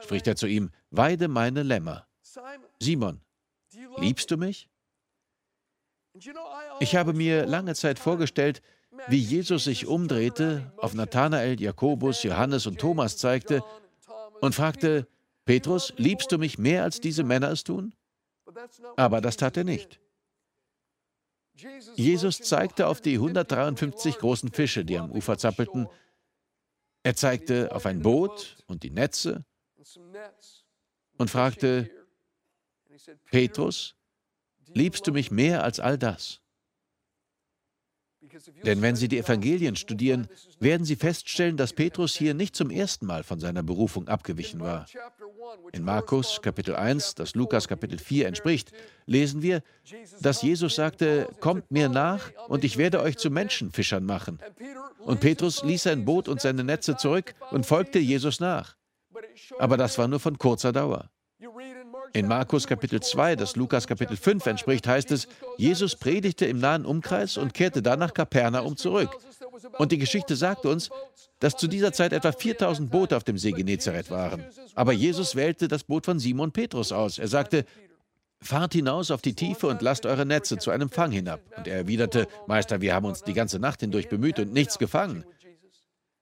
Spricht 0.00 0.26
er 0.26 0.36
zu 0.36 0.46
ihm, 0.46 0.70
weide 0.90 1.28
meine 1.28 1.62
Lämmer. 1.62 2.06
Simon, 2.80 3.20
liebst 3.98 4.30
du 4.30 4.36
mich? 4.36 4.68
Ich 6.80 6.96
habe 6.96 7.12
mir 7.12 7.46
lange 7.46 7.74
Zeit 7.74 7.98
vorgestellt, 7.98 8.62
wie 9.08 9.18
Jesus 9.18 9.64
sich 9.64 9.86
umdrehte, 9.86 10.72
auf 10.76 10.94
Nathanael, 10.94 11.60
Jakobus, 11.60 12.22
Johannes 12.22 12.66
und 12.66 12.78
Thomas 12.78 13.16
zeigte 13.16 13.62
und 14.40 14.54
fragte, 14.54 15.06
Petrus, 15.44 15.92
liebst 15.96 16.32
du 16.32 16.38
mich 16.38 16.58
mehr 16.58 16.84
als 16.84 17.00
diese 17.00 17.24
Männer 17.24 17.50
es 17.50 17.64
tun? 17.64 17.94
Aber 18.96 19.20
das 19.20 19.36
tat 19.36 19.56
er 19.56 19.64
nicht. 19.64 20.00
Jesus 21.96 22.38
zeigte 22.38 22.86
auf 22.86 23.00
die 23.00 23.14
153 23.14 24.18
großen 24.18 24.50
Fische, 24.50 24.84
die 24.84 24.98
am 24.98 25.10
Ufer 25.10 25.36
zappelten. 25.36 25.88
Er 27.02 27.16
zeigte 27.16 27.74
auf 27.74 27.86
ein 27.86 28.00
Boot 28.00 28.56
und 28.66 28.82
die 28.82 28.90
Netze 28.90 29.44
und 31.18 31.30
fragte, 31.30 31.90
Petrus, 33.30 33.94
liebst 34.68 35.06
du 35.06 35.12
mich 35.12 35.30
mehr 35.30 35.64
als 35.64 35.80
all 35.80 35.98
das? 35.98 36.40
Denn 38.64 38.82
wenn 38.82 38.96
Sie 38.96 39.08
die 39.08 39.18
Evangelien 39.18 39.76
studieren, 39.76 40.28
werden 40.58 40.84
Sie 40.84 40.96
feststellen, 40.96 41.56
dass 41.56 41.72
Petrus 41.72 42.14
hier 42.14 42.34
nicht 42.34 42.54
zum 42.54 42.70
ersten 42.70 43.06
Mal 43.06 43.22
von 43.22 43.40
seiner 43.40 43.62
Berufung 43.62 44.08
abgewichen 44.08 44.60
war. 44.60 44.86
In 45.72 45.84
Markus 45.84 46.40
Kapitel 46.42 46.74
1, 46.76 47.14
das 47.14 47.34
Lukas 47.34 47.68
Kapitel 47.68 47.98
4 47.98 48.26
entspricht, 48.26 48.72
lesen 49.06 49.42
wir, 49.42 49.62
dass 50.20 50.42
Jesus 50.42 50.74
sagte, 50.74 51.28
Kommt 51.40 51.70
mir 51.70 51.88
nach 51.88 52.30
und 52.48 52.64
ich 52.64 52.76
werde 52.76 53.00
euch 53.00 53.16
zu 53.16 53.30
Menschenfischern 53.30 54.04
machen. 54.04 54.38
Und 55.00 55.20
Petrus 55.20 55.62
ließ 55.64 55.84
sein 55.84 56.04
Boot 56.04 56.28
und 56.28 56.40
seine 56.40 56.64
Netze 56.64 56.96
zurück 56.96 57.34
und 57.50 57.66
folgte 57.66 57.98
Jesus 57.98 58.40
nach. 58.40 58.76
Aber 59.58 59.76
das 59.76 59.98
war 59.98 60.08
nur 60.08 60.20
von 60.20 60.38
kurzer 60.38 60.72
Dauer. 60.72 61.10
In 62.12 62.26
Markus 62.26 62.66
Kapitel 62.66 63.00
2, 63.00 63.36
das 63.36 63.56
Lukas 63.56 63.86
Kapitel 63.86 64.16
5 64.16 64.46
entspricht, 64.46 64.86
heißt 64.86 65.10
es, 65.12 65.28
Jesus 65.56 65.94
predigte 65.96 66.46
im 66.46 66.58
nahen 66.58 66.84
Umkreis 66.84 67.36
und 67.36 67.54
kehrte 67.54 67.82
dann 67.82 67.98
nach 67.98 68.14
Kapernaum 68.14 68.76
zurück. 68.76 69.16
Und 69.78 69.92
die 69.92 69.98
Geschichte 69.98 70.36
sagt 70.36 70.66
uns, 70.66 70.90
dass 71.38 71.56
zu 71.56 71.68
dieser 71.68 71.92
Zeit 71.92 72.12
etwa 72.12 72.32
4000 72.32 72.90
Boote 72.90 73.16
auf 73.16 73.24
dem 73.24 73.38
See 73.38 73.52
Genezareth 73.52 74.10
waren. 74.10 74.44
Aber 74.74 74.92
Jesus 74.92 75.36
wählte 75.36 75.68
das 75.68 75.84
Boot 75.84 76.04
von 76.04 76.18
Simon 76.18 76.52
Petrus 76.52 76.92
aus. 76.92 77.18
Er 77.18 77.28
sagte, 77.28 77.64
Fahrt 78.42 78.72
hinaus 78.72 79.10
auf 79.10 79.20
die 79.20 79.34
Tiefe 79.34 79.66
und 79.66 79.82
lasst 79.82 80.06
eure 80.06 80.24
Netze 80.24 80.56
zu 80.56 80.70
einem 80.70 80.88
Fang 80.88 81.12
hinab. 81.12 81.42
Und 81.58 81.68
er 81.68 81.76
erwiderte, 81.76 82.26
Meister, 82.46 82.80
wir 82.80 82.94
haben 82.94 83.04
uns 83.04 83.22
die 83.22 83.34
ganze 83.34 83.58
Nacht 83.58 83.80
hindurch 83.80 84.08
bemüht 84.08 84.38
und 84.38 84.52
nichts 84.52 84.78
gefangen. 84.78 85.24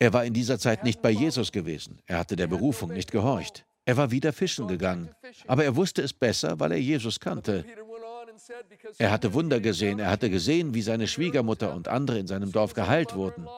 Er 0.01 0.13
war 0.13 0.25
in 0.25 0.33
dieser 0.33 0.59
Zeit 0.59 0.83
nicht 0.83 1.01
bei 1.01 1.11
Jesus 1.11 1.53
gewesen. 1.53 2.01
Er 2.07 2.19
hatte 2.19 2.35
der 2.35 2.49
Berufung 2.49 2.93
nicht 2.93 3.13
gehorcht. 3.13 3.65
Er 3.89 3.97
war 3.97 4.11
wieder 4.11 4.35
fischen 4.35 4.69
gegangen, 4.69 5.09
aber 5.47 5.65
er 5.65 5.75
wusste 5.75 6.03
es 6.03 6.13
besser, 6.13 6.61
weil 6.61 6.73
er 6.73 6.79
Jesus 6.79 7.19
kannte. 7.19 7.65
Er 8.99 9.11
hatte 9.11 9.33
Wunder 9.33 9.61
gesehen, 9.61 9.99
er 9.99 10.11
hatte 10.11 10.29
gesehen, 10.29 10.75
wie 10.75 10.83
seine 10.83 11.07
Schwiegermutter 11.09 11.73
und 11.75 11.89
andere 11.89 12.19
in 12.19 12.27
seinem 12.27 12.53
Dorf 12.53 12.75
geheilt 12.75 13.15
wurden. 13.15 13.49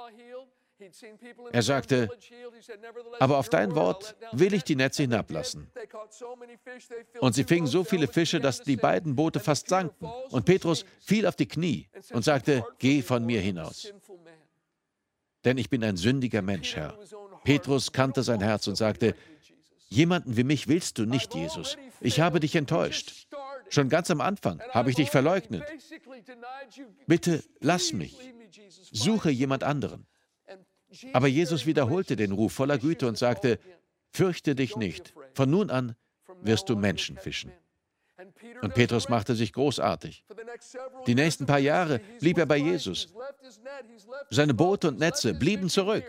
Er 1.50 1.62
sagte, 1.62 2.08
aber 3.18 3.38
auf 3.38 3.48
dein 3.48 3.74
Wort 3.74 4.14
will 4.30 4.54
ich 4.54 4.62
die 4.62 4.76
Netze 4.76 5.02
hinablassen. 5.02 5.68
Und 7.18 7.34
sie 7.34 7.42
fingen 7.42 7.66
so 7.66 7.82
viele 7.82 8.06
Fische, 8.06 8.38
dass 8.38 8.62
die 8.62 8.76
beiden 8.76 9.16
Boote 9.16 9.40
fast 9.40 9.68
sanken. 9.68 10.06
Und 10.30 10.44
Petrus 10.44 10.84
fiel 11.00 11.26
auf 11.26 11.34
die 11.34 11.48
Knie 11.48 11.88
und 12.12 12.22
sagte, 12.24 12.64
geh 12.78 13.02
von 13.02 13.26
mir 13.26 13.40
hinaus. 13.40 13.92
Denn 15.44 15.58
ich 15.58 15.68
bin 15.68 15.82
ein 15.82 15.96
sündiger 15.96 16.42
Mensch, 16.42 16.76
Herr. 16.76 16.96
Petrus 17.42 17.90
kannte 17.90 18.22
sein 18.22 18.40
Herz 18.40 18.68
und 18.68 18.76
sagte, 18.76 19.16
Jemanden 19.90 20.36
wie 20.36 20.44
mich 20.44 20.68
willst 20.68 20.98
du 20.98 21.04
nicht, 21.04 21.34
Jesus. 21.34 21.76
Ich 22.00 22.20
habe 22.20 22.38
dich 22.38 22.54
enttäuscht. 22.54 23.26
Schon 23.68 23.88
ganz 23.88 24.10
am 24.10 24.20
Anfang 24.20 24.62
habe 24.70 24.90
ich 24.90 24.96
dich 24.96 25.10
verleugnet. 25.10 25.64
Bitte 27.06 27.42
lass 27.58 27.92
mich. 27.92 28.16
Suche 28.92 29.30
jemand 29.30 29.64
anderen. 29.64 30.06
Aber 31.12 31.26
Jesus 31.26 31.66
wiederholte 31.66 32.16
den 32.16 32.32
Ruf 32.32 32.52
voller 32.52 32.78
Güte 32.78 33.08
und 33.08 33.18
sagte, 33.18 33.58
fürchte 34.12 34.54
dich 34.54 34.76
nicht. 34.76 35.12
Von 35.34 35.50
nun 35.50 35.70
an 35.70 35.96
wirst 36.42 36.68
du 36.68 36.76
Menschen 36.76 37.16
fischen. 37.16 37.52
Und 38.62 38.74
Petrus 38.74 39.08
machte 39.08 39.34
sich 39.34 39.52
großartig. 39.52 40.24
Die 41.06 41.14
nächsten 41.14 41.46
paar 41.46 41.58
Jahre 41.58 42.00
blieb 42.20 42.38
er 42.38 42.46
bei 42.46 42.58
Jesus. 42.58 43.12
Seine 44.30 44.54
Boote 44.54 44.88
und 44.88 44.98
Netze 44.98 45.34
blieben 45.34 45.68
zurück 45.68 46.04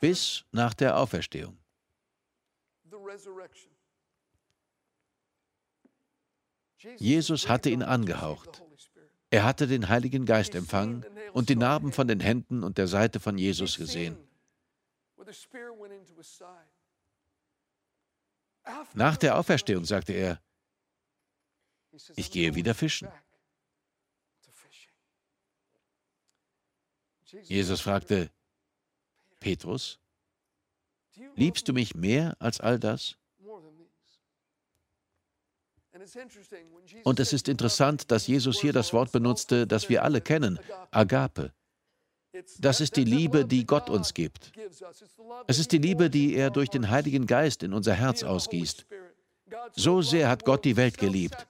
bis 0.00 0.44
nach 0.52 0.74
der 0.74 0.96
Auferstehung. 0.96 1.58
Jesus 6.98 7.48
hatte 7.48 7.70
ihn 7.70 7.82
angehaucht. 7.82 8.62
Er 9.30 9.44
hatte 9.44 9.66
den 9.66 9.88
Heiligen 9.88 10.24
Geist 10.24 10.54
empfangen 10.54 11.04
und 11.32 11.48
die 11.48 11.56
Narben 11.56 11.92
von 11.92 12.08
den 12.08 12.20
Händen 12.20 12.62
und 12.62 12.78
der 12.78 12.86
Seite 12.86 13.20
von 13.20 13.36
Jesus 13.36 13.76
gesehen. 13.76 14.16
Nach 18.94 19.16
der 19.16 19.38
Auferstehung 19.38 19.84
sagte 19.84 20.12
er, 20.12 20.40
ich 22.16 22.30
gehe 22.30 22.54
wieder 22.54 22.74
fischen. 22.74 23.08
Jesus 27.42 27.80
fragte, 27.80 28.30
Petrus, 29.40 29.98
liebst 31.34 31.68
du 31.68 31.72
mich 31.72 31.94
mehr 31.94 32.36
als 32.38 32.60
all 32.60 32.78
das? 32.78 33.16
Und 37.04 37.20
es 37.20 37.32
ist 37.32 37.48
interessant, 37.48 38.10
dass 38.10 38.26
Jesus 38.26 38.60
hier 38.60 38.72
das 38.72 38.92
Wort 38.92 39.12
benutzte, 39.12 39.66
das 39.66 39.88
wir 39.88 40.04
alle 40.04 40.20
kennen, 40.20 40.58
Agape. 40.90 41.52
Das 42.58 42.80
ist 42.80 42.96
die 42.96 43.04
Liebe, 43.04 43.44
die 43.44 43.66
Gott 43.66 43.90
uns 43.90 44.14
gibt. 44.14 44.52
Es 45.46 45.58
ist 45.58 45.72
die 45.72 45.78
Liebe, 45.78 46.10
die 46.10 46.34
er 46.34 46.50
durch 46.50 46.68
den 46.68 46.88
Heiligen 46.90 47.26
Geist 47.26 47.62
in 47.62 47.72
unser 47.72 47.94
Herz 47.94 48.22
ausgießt. 48.22 48.86
So 49.74 50.02
sehr 50.02 50.28
hat 50.28 50.44
Gott 50.44 50.64
die 50.64 50.76
Welt 50.76 50.98
geliebt. 50.98 51.46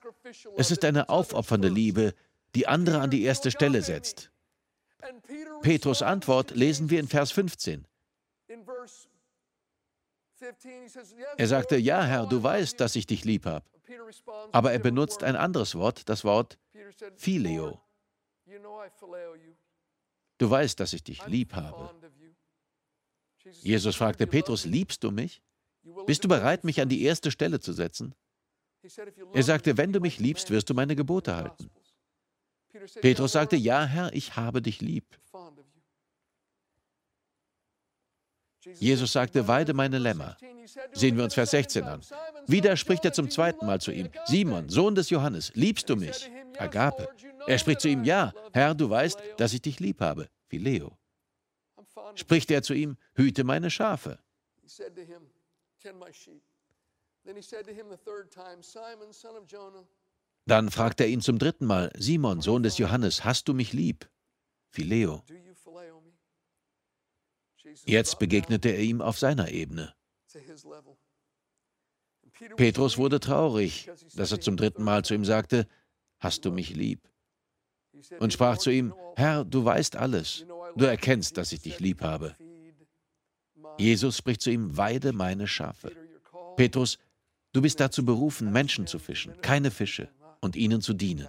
Es 0.57 0.71
ist 0.71 0.85
eine 0.85 1.09
aufopfernde 1.09 1.67
Liebe, 1.67 2.13
die 2.55 2.67
andere 2.67 3.01
an 3.01 3.11
die 3.11 3.23
erste 3.23 3.51
Stelle 3.51 3.81
setzt. 3.81 4.31
Petrus 5.61 6.01
Antwort 6.01 6.51
lesen 6.51 6.89
wir 6.89 6.99
in 6.99 7.07
Vers 7.07 7.31
15. 7.31 7.85
Er 11.37 11.47
sagte, 11.47 11.77
ja 11.77 12.03
Herr, 12.03 12.25
du 12.25 12.41
weißt, 12.41 12.79
dass 12.79 12.95
ich 12.95 13.05
dich 13.05 13.25
lieb 13.25 13.45
habe. 13.45 13.65
Aber 14.51 14.71
er 14.71 14.79
benutzt 14.79 15.23
ein 15.23 15.35
anderes 15.35 15.75
Wort, 15.75 16.07
das 16.09 16.23
Wort 16.23 16.57
Phileo. 17.17 17.81
Du 20.37 20.49
weißt, 20.49 20.79
dass 20.79 20.93
ich 20.93 21.03
dich 21.03 21.25
lieb 21.27 21.53
habe. 21.53 21.89
Jesus 23.61 23.95
fragte 23.95 24.27
Petrus, 24.27 24.65
liebst 24.65 25.03
du 25.03 25.11
mich? 25.11 25.41
Bist 26.05 26.23
du 26.23 26.27
bereit, 26.27 26.63
mich 26.63 26.79
an 26.81 26.89
die 26.89 27.03
erste 27.03 27.31
Stelle 27.31 27.59
zu 27.59 27.73
setzen? 27.73 28.15
Er 29.33 29.43
sagte, 29.43 29.77
wenn 29.77 29.91
du 29.91 29.99
mich 29.99 30.19
liebst, 30.19 30.51
wirst 30.51 30.69
du 30.69 30.73
meine 30.73 30.95
Gebote 30.95 31.35
halten. 31.35 31.69
Petrus 33.01 33.31
sagte, 33.31 33.55
ja 33.55 33.85
Herr, 33.85 34.13
ich 34.13 34.35
habe 34.35 34.61
dich 34.61 34.81
lieb. 34.81 35.05
Jesus 38.75 39.13
sagte, 39.13 39.47
weide 39.47 39.73
meine 39.73 39.97
Lämmer. 39.97 40.37
Sehen 40.91 41.17
wir 41.17 41.23
uns 41.23 41.33
Vers 41.33 41.51
16 41.51 41.83
an. 41.83 42.01
Wieder 42.45 42.75
spricht 42.77 43.05
er 43.05 43.13
zum 43.13 43.29
zweiten 43.29 43.65
Mal 43.65 43.79
zu 43.79 43.91
ihm, 43.91 44.09
Simon, 44.25 44.69
Sohn 44.69 44.95
des 44.95 45.09
Johannes, 45.09 45.51
liebst 45.55 45.89
du 45.89 45.95
mich? 45.95 46.29
Agape. 46.57 47.07
Er 47.47 47.57
spricht 47.57 47.81
zu 47.81 47.87
ihm, 47.87 48.03
ja, 48.03 48.33
Herr, 48.53 48.75
du 48.75 48.89
weißt, 48.89 49.19
dass 49.37 49.53
ich 49.53 49.61
dich 49.61 49.79
lieb 49.79 50.01
habe. 50.01 50.29
Phileo. 50.47 50.97
Spricht 52.15 52.51
er 52.51 52.61
zu 52.61 52.73
ihm, 52.73 52.97
hüte 53.13 53.43
meine 53.43 53.69
Schafe. 53.69 54.19
Dann 60.49 60.71
fragt 60.71 60.99
er 60.99 61.07
ihn 61.07 61.21
zum 61.21 61.37
dritten 61.37 61.67
Mal, 61.67 61.91
Simon, 61.95 62.41
Sohn 62.41 62.63
des 62.63 62.79
Johannes, 62.79 63.23
hast 63.23 63.47
du 63.47 63.53
mich 63.53 63.71
lieb? 63.71 64.09
Phileo. 64.71 65.23
Jetzt 67.85 68.17
begegnete 68.17 68.69
er 68.69 68.79
ihm 68.79 68.99
auf 68.99 69.19
seiner 69.19 69.51
Ebene. 69.51 69.93
Petrus 72.55 72.97
wurde 72.97 73.19
traurig, 73.19 73.91
dass 74.15 74.31
er 74.31 74.41
zum 74.41 74.57
dritten 74.57 74.83
Mal 74.83 75.05
zu 75.05 75.13
ihm 75.13 75.23
sagte, 75.23 75.67
Hast 76.19 76.43
du 76.45 76.51
mich 76.51 76.75
lieb? 76.75 77.07
Und 78.19 78.33
sprach 78.33 78.57
zu 78.57 78.71
ihm, 78.71 78.93
Herr, 79.17 79.45
du 79.45 79.63
weißt 79.63 79.97
alles, 79.97 80.45
du 80.75 80.85
erkennst, 80.85 81.37
dass 81.37 81.51
ich 81.51 81.61
dich 81.61 81.79
lieb 81.79 82.01
habe. 82.01 82.35
Jesus 83.77 84.17
spricht 84.17 84.41
zu 84.41 84.49
ihm, 84.49 84.75
Weide 84.75 85.13
meine 85.13 85.47
Schafe. 85.47 85.91
Petrus, 86.57 86.97
du 87.53 87.61
bist 87.61 87.79
dazu 87.79 88.03
berufen, 88.03 88.51
Menschen 88.51 88.87
zu 88.87 88.97
fischen, 88.97 89.39
keine 89.41 89.71
Fische, 89.71 90.09
und 90.41 90.55
ihnen 90.55 90.81
zu 90.81 90.93
dienen. 90.93 91.27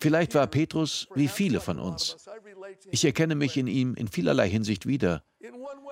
Vielleicht 0.00 0.34
war 0.34 0.46
Petrus 0.46 1.08
wie 1.14 1.28
viele 1.28 1.60
von 1.60 1.78
uns. 1.78 2.16
Ich 2.90 3.04
erkenne 3.04 3.34
mich 3.34 3.56
in 3.56 3.66
ihm 3.66 3.94
in 3.94 4.08
vielerlei 4.08 4.48
Hinsicht 4.48 4.86
wieder. 4.86 5.22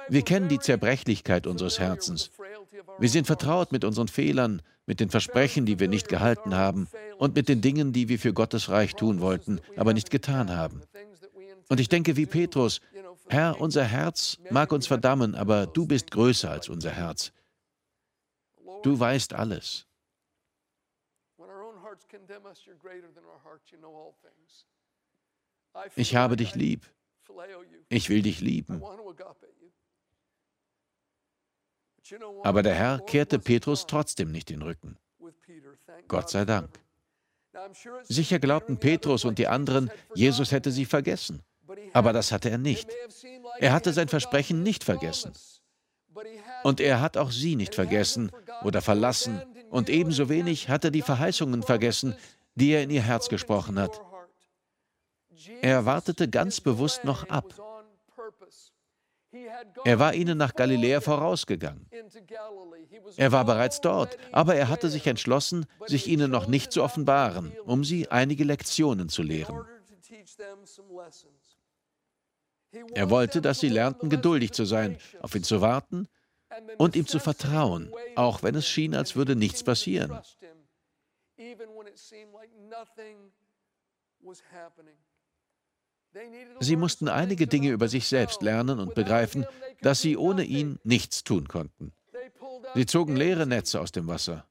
Wir 0.09 0.23
kennen 0.23 0.49
die 0.49 0.59
Zerbrechlichkeit 0.59 1.47
unseres 1.47 1.79
Herzens. 1.79 2.31
Wir 2.99 3.09
sind 3.09 3.27
vertraut 3.27 3.73
mit 3.73 3.85
unseren 3.85 4.09
Fehlern, 4.09 4.63
mit 4.87 5.01
den 5.01 5.11
Versprechen, 5.11 5.67
die 5.67 5.81
wir 5.81 5.89
nicht 5.89 6.09
gehalten 6.09 6.55
haben 6.55 6.89
und 7.19 7.35
mit 7.35 7.49
den 7.49 7.61
Dingen, 7.61 7.93
die 7.93 8.09
wir 8.09 8.19
für 8.19 8.33
Gottes 8.33 8.69
Reich 8.69 8.95
tun 8.95 9.21
wollten, 9.21 9.61
aber 9.77 9.95
nicht 9.95 10.11
getan 10.11 10.55
haben. 10.55 10.83
Und 11.69 11.81
ich 11.81 11.89
denke 11.89 12.17
wie 12.17 12.27
Petrus, 12.27 12.81
Herr, 13.29 13.61
unser 13.61 13.85
Herz 13.85 14.39
mag 14.51 14.73
uns 14.73 14.87
verdammen, 14.87 15.35
aber 15.35 15.67
du 15.67 15.87
bist 15.87 16.11
größer 16.11 16.51
als 16.51 16.69
unser 16.69 16.91
Herz. 16.91 17.33
Du 18.85 19.01
weißt 19.01 19.33
alles. 19.33 19.87
Ich 25.97 26.15
habe 26.17 26.37
dich 26.37 26.55
lieb. 26.55 26.87
Ich 27.89 28.11
will 28.11 28.21
dich 28.21 28.41
lieben. 28.41 28.83
Aber 32.43 32.63
der 32.63 32.75
Herr 32.75 32.99
kehrte 33.01 33.39
Petrus 33.39 33.87
trotzdem 33.87 34.31
nicht 34.31 34.51
den 34.51 34.61
Rücken. 34.61 34.99
Gott 36.07 36.29
sei 36.29 36.45
Dank. 36.45 36.79
Sicher 38.03 38.39
glaubten 38.39 38.79
Petrus 38.79 39.25
und 39.25 39.39
die 39.39 39.49
anderen, 39.49 39.91
Jesus 40.15 40.53
hätte 40.53 40.71
sie 40.71 40.85
vergessen. 40.85 41.43
Aber 41.95 42.13
das 42.13 42.33
hatte 42.33 42.51
er 42.51 42.59
nicht. 42.59 42.87
Er 43.61 43.73
hatte 43.73 43.95
sein 43.95 44.09
Versprechen 44.09 44.63
nicht 44.63 44.85
vergessen. 44.85 45.33
Und 46.65 46.81
er 46.81 47.03
hat 47.03 47.19
auch 47.19 47.31
sie 47.31 47.57
nicht 47.57 47.75
vergessen 47.75 48.33
oder 48.63 48.81
verlassen. 48.81 49.43
Und 49.71 49.91
ebenso 49.91 50.31
wenig 50.31 50.71
hat 50.71 50.83
er 50.85 50.91
die 50.91 51.03
Verheißungen 51.03 51.63
vergessen, 51.63 52.17
die 52.55 52.71
er 52.71 52.83
in 52.83 52.91
ihr 52.91 53.03
Herz 53.03 53.29
gesprochen 53.29 53.79
hat. 53.79 54.01
Er 55.61 55.85
wartete 55.85 56.29
ganz 56.29 56.63
bewusst 56.63 57.05
noch 57.05 57.29
ab. 57.29 57.55
Er 59.85 59.99
war 59.99 60.15
ihnen 60.15 60.39
nach 60.39 60.55
Galiläa 60.55 61.03
vorausgegangen. 61.03 61.87
Er 63.17 63.31
war 63.31 63.45
bereits 63.45 63.83
dort, 63.83 64.17
aber 64.33 64.55
er 64.55 64.71
hatte 64.71 64.89
sich 64.89 65.07
entschlossen, 65.07 65.67
sich 65.87 66.07
ihnen 66.07 66.31
noch 66.31 66.47
nicht 66.47 66.73
zu 66.73 66.83
offenbaren, 66.83 67.53
um 67.67 67.85
sie 67.85 68.09
einige 68.11 68.45
Lektionen 68.45 69.11
zu 69.11 69.23
lehren. 69.23 69.67
Er 72.95 73.11
wollte, 73.11 73.43
dass 73.43 73.61
sie 73.61 73.69
lernten, 73.69 74.09
geduldig 74.09 74.53
zu 74.53 74.65
sein, 74.65 74.97
auf 75.21 75.35
ihn 75.35 75.45
zu 75.45 75.61
warten 75.61 76.09
und 76.79 76.97
ihm 76.97 77.07
zu 77.07 77.19
vertrauen, 77.19 77.93
auch 78.17 78.43
wenn 78.43 78.55
es 78.55 78.67
schien, 78.67 78.95
als 78.95 79.17
würde 79.17 79.37
nichts 79.37 79.63
passieren. 79.63 80.19
Sie 86.61 86.77
mussten 86.77 87.09
einige 87.09 87.47
Dinge 87.47 87.71
über 87.71 87.89
sich 87.89 88.07
selbst 88.07 88.43
lernen 88.43 88.79
und 88.79 88.95
begreifen, 88.95 89.47
dass 89.83 90.01
sie 90.01 90.17
ohne 90.17 90.45
ihn 90.45 90.79
nichts 90.85 91.25
tun 91.25 91.49
konnten. 91.49 91.93
Sie 92.75 92.87
zogen 92.87 93.17
leere 93.17 93.47
Netze 93.47 93.81
aus 93.81 93.93
dem 93.93 94.07
Wasser. 94.07 94.47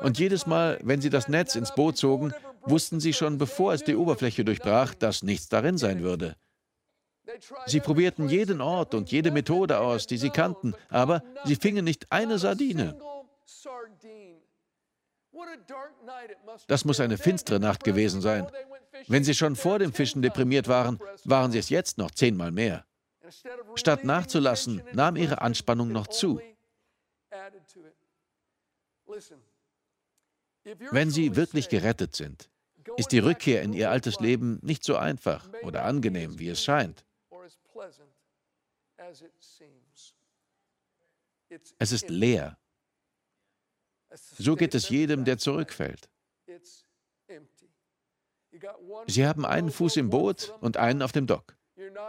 Und 0.00 0.18
jedes 0.18 0.46
Mal, 0.46 0.78
wenn 0.82 1.00
sie 1.00 1.10
das 1.10 1.28
Netz 1.28 1.54
ins 1.54 1.74
Boot 1.74 1.96
zogen, 1.96 2.32
wussten 2.62 3.00
sie 3.00 3.12
schon, 3.12 3.38
bevor 3.38 3.72
es 3.72 3.84
die 3.84 3.96
Oberfläche 3.96 4.44
durchbrach, 4.44 4.94
dass 4.94 5.22
nichts 5.22 5.48
darin 5.48 5.78
sein 5.78 6.02
würde. 6.02 6.36
Sie 7.66 7.80
probierten 7.80 8.28
jeden 8.28 8.60
Ort 8.60 8.94
und 8.94 9.10
jede 9.10 9.30
Methode 9.30 9.78
aus, 9.78 10.06
die 10.06 10.18
sie 10.18 10.30
kannten, 10.30 10.74
aber 10.88 11.22
sie 11.44 11.56
fingen 11.56 11.84
nicht 11.84 12.10
eine 12.10 12.38
Sardine. 12.38 12.98
Das 16.66 16.84
muss 16.84 17.00
eine 17.00 17.18
finstere 17.18 17.60
Nacht 17.60 17.84
gewesen 17.84 18.20
sein. 18.20 18.46
Wenn 19.08 19.24
sie 19.24 19.34
schon 19.34 19.56
vor 19.56 19.78
dem 19.78 19.92
Fischen 19.92 20.22
deprimiert 20.22 20.68
waren, 20.68 20.98
waren 21.24 21.50
sie 21.50 21.58
es 21.58 21.68
jetzt 21.68 21.98
noch 21.98 22.10
zehnmal 22.10 22.52
mehr. 22.52 22.84
Statt 23.74 24.04
nachzulassen, 24.04 24.82
nahm 24.92 25.16
ihre 25.16 25.40
Anspannung 25.40 25.90
noch 25.90 26.06
zu. 26.06 26.40
Wenn 30.90 31.10
sie 31.10 31.36
wirklich 31.36 31.68
gerettet 31.68 32.14
sind, 32.14 32.50
ist 32.96 33.12
die 33.12 33.18
Rückkehr 33.18 33.62
in 33.62 33.72
ihr 33.72 33.90
altes 33.90 34.20
Leben 34.20 34.58
nicht 34.62 34.84
so 34.84 34.96
einfach 34.96 35.48
oder 35.62 35.84
angenehm, 35.84 36.38
wie 36.38 36.48
es 36.48 36.62
scheint. 36.62 37.04
Es 41.78 41.92
ist 41.92 42.08
leer. 42.08 42.58
So 44.38 44.56
geht 44.56 44.74
es 44.74 44.88
jedem, 44.88 45.24
der 45.24 45.38
zurückfällt. 45.38 46.08
Sie 49.06 49.26
haben 49.26 49.44
einen 49.44 49.70
Fuß 49.70 49.96
im 49.96 50.10
Boot 50.10 50.54
und 50.60 50.76
einen 50.76 51.02
auf 51.02 51.12
dem 51.12 51.26
Dock. 51.26 51.56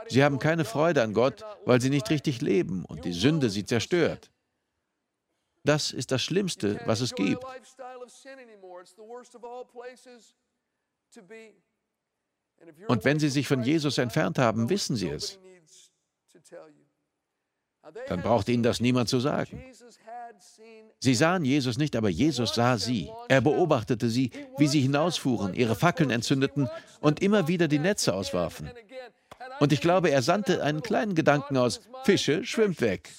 Sie 0.08 0.24
haben 0.24 0.38
keine 0.38 0.64
Freude 0.64 1.02
an 1.02 1.14
Gott, 1.14 1.44
weil 1.66 1.82
sie 1.82 1.90
nicht 1.90 2.10
richtig 2.10 2.42
leben 2.42 2.86
und 2.86 3.04
die 3.06 3.14
Sünde 3.14 3.50
sie 3.50 3.66
zerstört. 3.66 4.32
Das 5.64 5.92
ist 5.92 6.12
das 6.12 6.22
Schlimmste, 6.22 6.80
was 6.86 7.02
es 7.02 7.16
gibt. 7.16 7.44
Und 12.88 13.04
wenn 13.04 13.20
sie 13.20 13.30
sich 13.30 13.48
von 13.48 13.64
Jesus 13.64 13.98
entfernt 13.98 14.38
haben, 14.38 14.70
wissen 14.70 14.96
sie 14.96 15.10
es. 15.10 15.40
Dann 18.08 18.22
braucht 18.22 18.50
ihnen 18.50 18.64
das 18.64 18.80
niemand 18.80 19.10
zu 19.10 19.20
sagen. 19.20 19.64
Sie 21.00 21.14
sahen 21.14 21.46
Jesus 21.46 21.78
nicht, 21.78 21.96
aber 21.96 22.10
Jesus 22.10 22.56
sah 22.56 22.78
sie. 22.78 23.10
Er 23.30 23.42
beobachtete 23.42 24.10
sie, 24.10 24.32
wie 24.58 24.68
sie 24.68 24.82
hinausfuhren, 24.82 25.54
ihre 25.54 25.76
Fackeln 25.76 26.10
entzündeten 26.10 26.70
und 27.00 27.22
immer 27.22 27.48
wieder 27.48 27.68
die 27.68 27.80
Netze 27.80 28.14
auswarfen. 28.14 28.70
Und 29.60 29.72
ich 29.72 29.82
glaube, 29.82 30.10
er 30.10 30.22
sandte 30.22 30.64
einen 30.64 30.82
kleinen 30.82 31.16
Gedanken 31.16 31.58
aus, 31.58 31.82
Fische, 32.04 32.44
schwimmt 32.44 32.82
weg. 32.82 33.10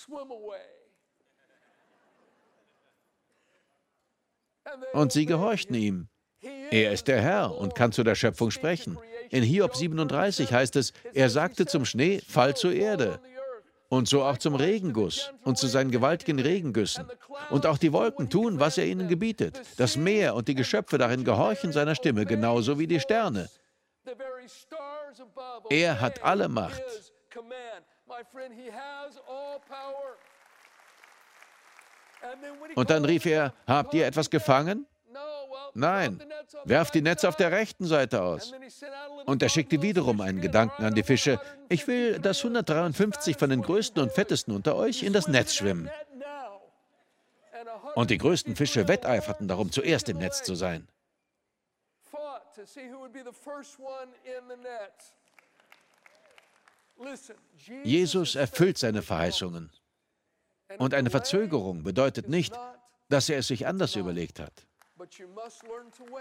Und 4.93 5.13
sie 5.13 5.27
gehorchten 5.27 5.75
ihm. 5.75 6.09
Er 6.71 6.93
ist 6.93 7.09
der 7.09 7.23
Herr 7.23 7.57
und 7.57 7.75
kann 7.75 7.93
zu 7.93 8.03
der 8.03 8.15
Schöpfung 8.15 8.51
sprechen. 8.51 8.99
In 9.31 9.43
Hiob 9.43 9.75
37 9.75 10.53
heißt 10.53 10.77
es, 10.77 10.93
er 11.15 11.31
sagte 11.31 11.67
zum 11.67 11.85
Schnee, 11.85 12.21
fall 12.27 12.57
zur 12.57 12.73
Erde. 12.73 13.21
Und 13.89 14.09
so 14.09 14.25
auch 14.25 14.39
zum 14.39 14.55
Regenguss 14.57 15.33
und 15.45 15.59
zu 15.59 15.69
seinen 15.69 15.91
gewaltigen 15.91 16.41
Regengüssen. 16.41 17.07
Und 17.51 17.67
auch 17.67 17.79
die 17.79 17.93
Wolken 17.93 18.29
tun, 18.29 18.59
was 18.59 18.79
er 18.79 18.87
ihnen 18.87 19.09
gebietet. 19.09 19.61
Das 19.77 19.97
Meer 19.97 20.35
und 20.35 20.49
die 20.49 20.55
Geschöpfe 20.55 20.99
darin 20.99 21.25
gehorchen 21.25 21.73
seiner 21.73 21.95
Stimme, 21.95 22.27
genauso 22.27 22.79
wie 22.79 22.87
die 22.87 23.01
Sterne. 23.01 23.49
Er 25.71 26.01
hat 26.01 26.23
alle 26.23 26.49
Macht. 26.49 26.83
Und 32.75 32.91
dann 32.91 33.05
rief 33.05 33.27
er, 33.27 33.55
habt 33.67 33.95
ihr 33.95 34.07
etwas 34.07 34.31
gefangen? 34.31 34.87
Nein, 35.75 36.23
werft 36.65 36.95
die 36.95 37.03
Netze 37.03 37.29
auf 37.29 37.37
der 37.37 37.53
rechten 37.53 37.87
Seite 37.87 38.23
aus. 38.23 38.53
Und 39.27 39.43
er 39.43 39.49
schickte 39.49 39.83
wiederum 39.83 40.21
einen 40.21 40.41
Gedanken 40.41 40.85
an 40.85 40.95
die 40.95 41.03
Fische. 41.03 41.41
Ich 41.69 41.87
will, 41.87 42.19
dass 42.19 42.39
153 42.39 43.37
von 43.37 43.51
den 43.51 43.63
größten 43.63 44.03
und 44.03 44.13
fettesten 44.13 44.55
unter 44.55 44.77
euch 44.77 45.03
in 45.03 45.13
das 45.13 45.29
Netz 45.29 45.55
schwimmen. 45.55 45.91
Und 47.95 48.11
die 48.11 48.19
größten 48.19 48.57
Fische 48.57 48.89
wetteiferten 48.89 49.49
darum, 49.49 49.73
zuerst 49.73 50.09
im 50.09 50.19
Netz 50.19 50.43
zu 50.43 50.55
sein. 50.55 50.87
Jesus 57.85 58.35
erfüllt 58.35 58.79
seine 58.79 59.03
Verheißungen. 59.03 59.71
Und 60.79 60.95
eine 60.95 61.11
Verzögerung 61.11 61.83
bedeutet 61.83 62.29
nicht, 62.29 62.55
dass 63.09 63.29
er 63.29 63.39
es 63.39 63.49
sich 63.49 63.67
anders 63.67 63.97
überlegt 63.97 64.41
hat. 64.41 64.67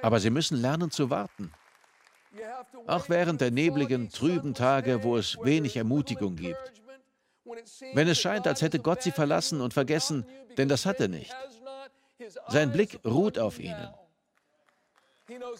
Aber 0.01 0.19
Sie 0.19 0.29
müssen 0.29 0.57
lernen 0.61 0.91
zu 0.91 1.09
warten. 1.09 1.51
Auch 2.87 3.09
während 3.09 3.41
der 3.41 3.51
nebligen, 3.51 4.09
trüben 4.09 4.53
Tage, 4.53 5.03
wo 5.03 5.17
es 5.17 5.37
wenig 5.43 5.77
Ermutigung 5.77 6.35
gibt. 6.35 6.73
Wenn 7.93 8.07
es 8.07 8.19
scheint, 8.19 8.47
als 8.47 8.61
hätte 8.61 8.79
Gott 8.79 9.01
Sie 9.03 9.11
verlassen 9.11 9.61
und 9.61 9.73
vergessen, 9.73 10.25
denn 10.57 10.67
das 10.67 10.85
hat 10.85 10.99
er 10.99 11.07
nicht. 11.07 11.33
Sein 12.47 12.71
Blick 12.71 12.99
ruht 13.05 13.37
auf 13.39 13.59
Ihnen. 13.59 13.89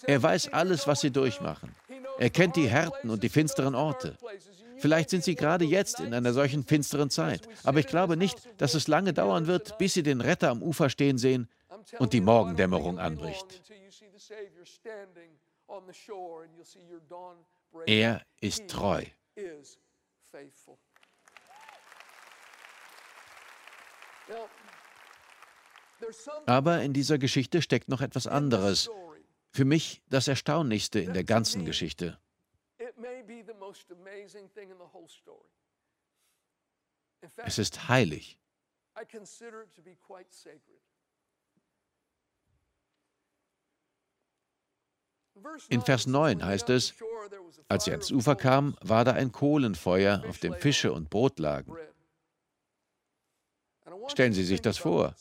Er 0.05 0.21
weiß 0.21 0.53
alles, 0.53 0.87
was 0.87 1.01
Sie 1.01 1.11
durchmachen. 1.11 1.75
Er 2.19 2.29
kennt 2.29 2.55
die 2.55 2.69
Härten 2.69 3.09
und 3.09 3.23
die 3.23 3.29
finsteren 3.29 3.75
Orte. 3.75 4.17
Vielleicht 4.77 5.09
sind 5.09 5.23
Sie 5.23 5.35
gerade 5.35 5.65
jetzt 5.65 5.99
in 5.99 6.13
einer 6.13 6.33
solchen 6.33 6.65
finsteren 6.65 7.09
Zeit, 7.09 7.47
aber 7.63 7.79
ich 7.79 7.87
glaube 7.87 8.17
nicht, 8.17 8.37
dass 8.57 8.73
es 8.73 8.87
lange 8.87 9.13
dauern 9.13 9.47
wird, 9.47 9.77
bis 9.77 9.93
Sie 9.93 10.03
den 10.03 10.21
Retter 10.21 10.49
am 10.49 10.61
Ufer 10.61 10.89
stehen 10.89 11.17
sehen 11.17 11.47
und 11.99 12.13
die 12.13 12.21
Morgendämmerung 12.21 12.99
anbricht. 12.99 13.61
Er 17.85 18.25
ist 18.41 18.69
treu. 18.69 19.05
Aber 26.45 26.81
in 26.81 26.93
dieser 26.93 27.17
Geschichte 27.17 27.61
steckt 27.61 27.87
noch 27.89 28.01
etwas 28.01 28.27
anderes. 28.27 28.89
Für 29.51 29.65
mich 29.65 30.01
das 30.09 30.27
Erstaunlichste 30.27 30.99
in 30.99 31.13
der 31.13 31.23
ganzen 31.23 31.65
Geschichte. 31.65 32.19
Es 37.37 37.57
ist 37.57 37.87
heilig. 37.87 38.39
In 45.69 45.81
Vers 45.81 46.07
9 46.07 46.43
heißt 46.43 46.69
es, 46.69 46.93
als 47.67 47.85
sie 47.85 47.91
ans 47.91 48.11
Ufer 48.11 48.35
kamen, 48.35 48.75
war 48.81 49.05
da 49.05 49.13
ein 49.13 49.31
Kohlenfeuer, 49.31 50.23
auf 50.27 50.39
dem 50.39 50.53
Fische 50.53 50.93
und 50.93 51.09
Brot 51.09 51.39
lagen. 51.39 51.75
Stellen 54.07 54.33
Sie 54.33 54.43
sich 54.43 54.61
das 54.61 54.77
vor. 54.77 55.15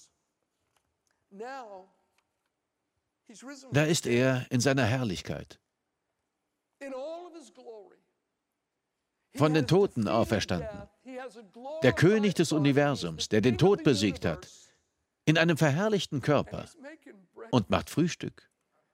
Da 3.73 3.85
ist 3.85 4.07
er 4.07 4.47
in 4.51 4.61
seiner 4.61 4.85
Herrlichkeit. 4.85 5.59
Von 9.37 9.55
den 9.55 9.67
Toten 9.67 10.07
auferstanden. 10.07 10.89
Der 11.83 11.93
König 11.93 12.35
des 12.35 12.53
Universums, 12.53 13.29
der 13.29 13.41
den 13.41 13.59
Tod 13.59 13.83
besiegt 13.83 14.25
hat, 14.25 14.49
in 15.25 15.39
einem 15.39 15.57
verherrlichten 15.57 16.21
Körper 16.21 16.67
und 17.51 17.71
macht 17.71 17.91
Frühstück 17.91 18.49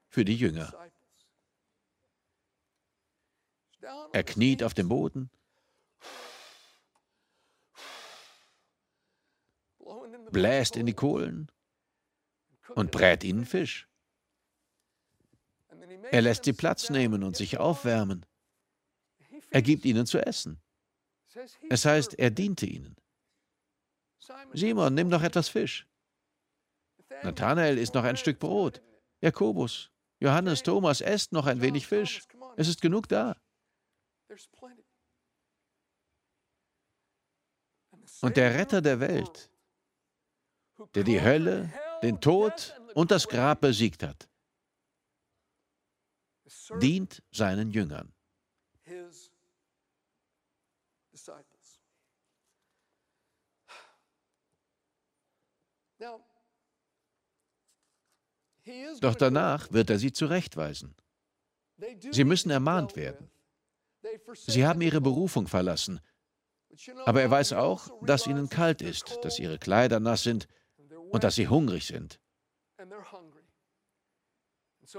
für 0.08 0.24
die 0.24 0.36
Jünger. 0.36 0.72
Er 4.12 4.24
kniet 4.24 4.62
auf 4.62 4.74
dem 4.74 4.88
Boden, 4.88 5.30
bläst 10.30 10.76
in 10.76 10.86
die 10.86 10.94
Kohlen 10.94 11.50
und 12.74 12.90
brät 12.90 13.24
ihnen 13.24 13.44
Fisch. 13.44 13.88
Er 16.10 16.22
lässt 16.22 16.44
sie 16.44 16.52
Platz 16.52 16.90
nehmen 16.90 17.22
und 17.22 17.36
sich 17.36 17.58
aufwärmen. 17.58 18.26
Er 19.50 19.62
gibt 19.62 19.84
ihnen 19.84 20.06
zu 20.06 20.18
essen. 20.24 20.60
Es 21.68 21.84
heißt, 21.84 22.18
er 22.18 22.30
diente 22.30 22.66
ihnen. 22.66 22.96
Simon, 24.52 24.94
nimm 24.94 25.08
noch 25.08 25.22
etwas 25.22 25.48
Fisch. 25.48 25.86
Nathanael 27.22 27.78
isst 27.78 27.94
noch 27.94 28.04
ein 28.04 28.16
Stück 28.16 28.38
Brot. 28.38 28.82
Jakobus, 29.20 29.90
Johannes, 30.20 30.62
Thomas, 30.62 31.00
esst 31.00 31.32
noch 31.32 31.46
ein 31.46 31.60
wenig 31.60 31.86
Fisch. 31.86 32.26
Es 32.56 32.68
ist 32.68 32.80
genug 32.80 33.08
da. 33.08 33.36
Und 38.22 38.36
der 38.36 38.54
Retter 38.54 38.80
der 38.80 39.00
Welt, 39.00 39.50
der 40.94 41.02
die 41.04 41.20
Hölle, 41.20 41.70
den 42.02 42.18
Tod 42.20 42.74
und 42.94 43.10
das 43.10 43.28
Grab 43.28 43.60
besiegt 43.60 44.02
hat, 44.02 44.28
dient 46.80 47.22
seinen 47.30 47.70
Jüngern. 47.70 48.14
Doch 59.00 59.16
danach 59.16 59.70
wird 59.72 59.90
er 59.90 59.98
sie 59.98 60.12
zurechtweisen. 60.12 60.94
Sie 62.10 62.24
müssen 62.24 62.50
ermahnt 62.50 62.96
werden. 62.96 63.30
Sie 64.34 64.66
haben 64.66 64.80
ihre 64.80 65.00
Berufung 65.00 65.46
verlassen. 65.46 66.00
Aber 67.04 67.20
er 67.20 67.30
weiß 67.30 67.52
auch, 67.54 67.90
dass 68.02 68.26
ihnen 68.26 68.48
kalt 68.48 68.80
ist, 68.82 69.18
dass 69.22 69.38
ihre 69.38 69.58
Kleider 69.58 70.00
nass 70.00 70.22
sind 70.22 70.46
und 71.10 71.24
dass 71.24 71.34
sie 71.34 71.48
hungrig 71.48 71.86
sind. 71.86 72.20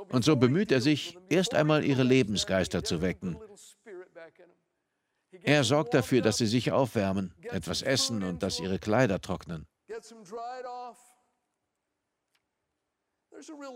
Und 0.10 0.24
so 0.24 0.36
bemüht 0.36 0.71
er 0.71 0.82
sich, 0.82 1.17
erst 1.30 1.54
einmal 1.54 1.84
ihre 1.84 2.04
Lebensgeister 2.04 2.84
zu 2.84 3.02
wecken. 3.02 3.38
Er 5.43 5.63
sorgt 5.63 5.93
dafür, 5.93 6.21
dass 6.21 6.38
sie 6.38 6.47
sich 6.47 6.71
aufwärmen, 6.71 7.34
etwas 7.43 7.82
essen 7.82 8.24
und 8.24 8.43
dass 8.43 8.60
ihre 8.60 8.80
Kleider 8.80 9.21
trocknen. 9.21 9.65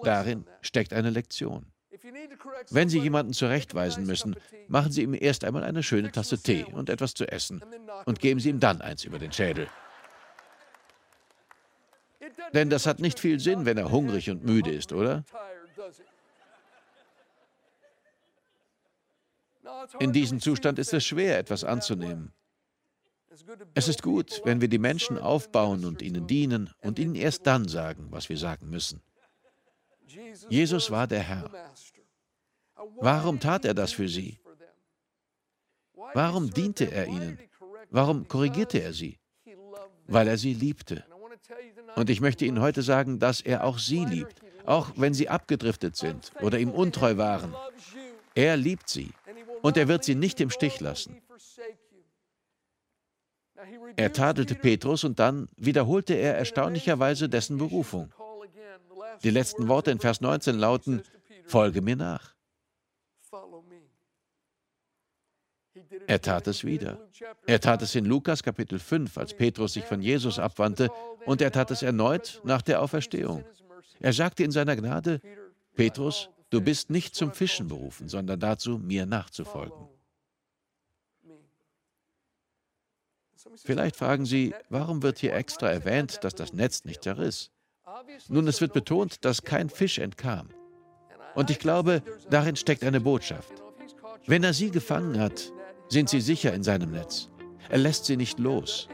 Darin 0.04 0.46
steckt 0.62 0.94
eine 0.94 1.10
Lektion. 1.10 1.72
Wenn 2.70 2.90
Sie 2.90 3.00
jemanden 3.00 3.34
zurechtweisen 3.34 4.06
müssen, 4.06 4.36
machen 4.68 4.92
Sie 4.92 5.02
ihm 5.02 5.14
erst 5.14 5.44
einmal 5.44 5.64
eine 5.64 5.84
schöne 5.84 6.12
Tasse 6.12 6.38
Tee 6.38 6.66
und 6.72 6.90
etwas 6.90 7.14
zu 7.14 7.26
essen 7.32 7.64
und 8.06 8.20
geben 8.20 8.40
Sie 8.40 8.50
ihm 8.50 8.60
dann 8.60 8.82
eins 8.82 9.04
über 9.04 9.20
den 9.20 9.32
Schädel. 9.32 9.68
Denn 12.54 12.70
das 12.70 12.86
hat 12.86 13.00
nicht 13.00 13.20
viel 13.20 13.40
Sinn, 13.40 13.66
wenn 13.66 13.78
er 13.78 13.92
hungrig 13.92 14.30
und 14.30 14.44
müde 14.44 14.72
ist, 14.72 14.94
oder? 14.94 15.24
In 20.00 20.14
diesem 20.14 20.40
Zustand 20.40 20.80
ist 20.80 20.94
es 20.94 21.06
schwer, 21.06 21.38
etwas 21.38 21.64
anzunehmen. 21.64 22.34
Es 23.74 23.88
ist 23.88 24.02
gut, 24.02 24.42
wenn 24.46 24.62
wir 24.62 24.68
die 24.68 24.78
Menschen 24.78 25.18
aufbauen 25.18 25.86
und 25.86 26.02
ihnen 26.02 26.28
dienen 26.28 26.72
und 26.82 27.00
ihnen 27.00 27.16
erst 27.16 27.46
dann 27.46 27.68
sagen, 27.68 28.08
was 28.10 28.30
wir 28.30 28.38
sagen 28.38 28.70
müssen. 28.70 29.02
Jesus 30.50 30.92
war 30.92 31.08
der 31.08 31.22
Herr. 31.22 31.52
Warum 32.98 33.40
tat 33.40 33.66
er 33.66 33.74
das 33.74 33.92
für 33.92 34.08
sie? 34.08 34.40
Warum 36.14 36.50
diente 36.52 36.92
er 36.92 37.08
ihnen? 37.08 37.40
Warum 37.90 38.28
korrigierte 38.28 38.82
er 38.82 38.94
sie? 38.94 39.20
Weil 40.08 40.28
er 40.28 40.38
sie 40.38 40.54
liebte. 40.54 41.04
Und 41.96 42.10
ich 42.10 42.22
möchte 42.22 42.46
Ihnen 42.46 42.60
heute 42.60 42.82
sagen, 42.82 43.20
dass 43.20 43.42
er 43.42 43.64
auch 43.64 43.80
sie 43.80 44.06
liebt, 44.06 44.42
auch 44.66 44.92
wenn 44.96 45.14
sie 45.14 45.30
abgedriftet 45.30 45.96
sind 45.96 46.32
oder 46.42 46.60
ihm 46.60 46.72
untreu 46.72 47.18
waren. 47.18 47.56
Er 48.34 48.58
liebt 48.58 48.90
sie 48.90 49.12
und 49.62 49.78
er 49.78 49.88
wird 49.88 50.04
sie 50.04 50.16
nicht 50.16 50.42
im 50.42 50.50
Stich 50.50 50.80
lassen. 50.80 51.22
Er 53.96 54.12
tadelte 54.12 54.56
Petrus 54.56 55.04
und 55.04 55.20
dann 55.20 55.48
wiederholte 55.56 56.14
er 56.14 56.38
erstaunlicherweise 56.38 57.30
dessen 57.30 57.58
Berufung. 57.58 58.12
Die 59.24 59.30
letzten 59.30 59.68
Worte 59.68 59.92
in 59.92 60.00
Vers 60.00 60.22
19 60.22 60.58
lauten, 60.58 61.02
folge 61.46 61.82
mir 61.82 61.96
nach. 61.96 62.35
Er 66.08 66.22
tat 66.22 66.48
es 66.48 66.64
wieder. 66.64 67.00
Er 67.46 67.60
tat 67.60 67.82
es 67.82 67.96
in 67.96 68.06
Lukas 68.06 68.44
Kapitel 68.44 68.80
5, 68.80 69.18
als 69.18 69.34
Petrus 69.34 69.74
sich 69.74 69.86
von 69.86 70.02
Jesus 70.02 70.40
abwandte, 70.40 70.90
und 71.26 71.42
er 71.42 71.52
tat 71.52 71.72
es 71.72 71.82
erneut 71.82 72.42
nach 72.44 72.62
der 72.62 72.82
Auferstehung. 72.82 73.44
Er 74.00 74.14
sagte 74.14 74.44
in 74.44 74.52
seiner 74.52 74.76
Gnade, 74.76 75.22
Petrus, 75.76 76.30
du 76.50 76.62
bist 76.62 76.90
nicht 76.90 77.16
zum 77.16 77.32
Fischen 77.34 77.68
berufen, 77.68 78.08
sondern 78.08 78.40
dazu, 78.40 78.78
mir 78.78 79.06
nachzufolgen. 79.06 79.88
Vielleicht 83.58 83.96
fragen 83.96 84.26
Sie, 84.26 84.54
warum 84.70 85.02
wird 85.04 85.20
hier 85.20 85.34
extra 85.34 85.70
erwähnt, 85.70 86.24
dass 86.24 86.36
das 86.36 86.54
Netz 86.54 86.84
nicht 86.84 87.04
zerriss? 87.04 87.52
Nun, 88.28 88.48
es 88.48 88.60
wird 88.60 88.74
betont, 88.74 89.24
dass 89.24 89.44
kein 89.44 89.70
Fisch 89.70 90.00
entkam. 90.00 90.50
Und 91.36 91.50
ich 91.50 91.60
glaube, 91.60 92.02
darin 92.30 92.56
steckt 92.56 92.84
eine 92.84 93.02
Botschaft. 93.02 93.54
Wenn 94.26 94.44
er 94.44 94.54
sie 94.54 94.72
gefangen 94.72 95.20
hat, 95.20 95.52
sind 95.90 96.10
sie 96.10 96.22
sicher 96.22 96.54
in 96.54 96.64
seinem 96.64 96.92
Netz. 96.92 97.30
Er 97.70 97.78
lässt 97.78 98.06
sie 98.06 98.18
nicht 98.18 98.40
los. 98.40 98.88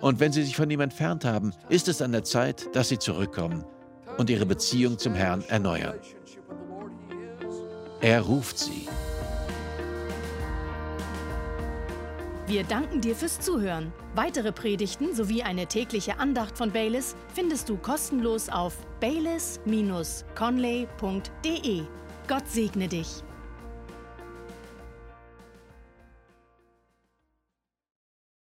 Und 0.00 0.20
wenn 0.20 0.32
sie 0.32 0.42
sich 0.42 0.56
von 0.56 0.70
ihm 0.70 0.80
entfernt 0.80 1.24
haben, 1.24 1.52
ist 1.68 1.88
es 1.88 2.02
an 2.02 2.12
der 2.12 2.24
Zeit, 2.24 2.74
dass 2.74 2.88
sie 2.88 2.98
zurückkommen 2.98 3.64
und 4.18 4.30
ihre 4.30 4.46
Beziehung 4.46 4.98
zum 4.98 5.14
Herrn 5.14 5.42
erneuern. 5.48 5.98
Er 8.00 8.20
ruft 8.20 8.58
sie. 8.58 8.88
Wir 12.46 12.62
danken 12.62 13.00
dir 13.00 13.16
fürs 13.16 13.40
Zuhören. 13.40 13.92
Weitere 14.14 14.52
Predigten 14.52 15.14
sowie 15.14 15.42
eine 15.42 15.66
tägliche 15.66 16.20
Andacht 16.20 16.56
von 16.56 16.70
Baylis 16.70 17.16
findest 17.34 17.68
du 17.68 17.76
kostenlos 17.76 18.48
auf 18.48 18.76
baylis-conley.de. 19.00 21.82
Gott 22.28 22.48
segne 22.48 22.86
dich. 22.86 23.24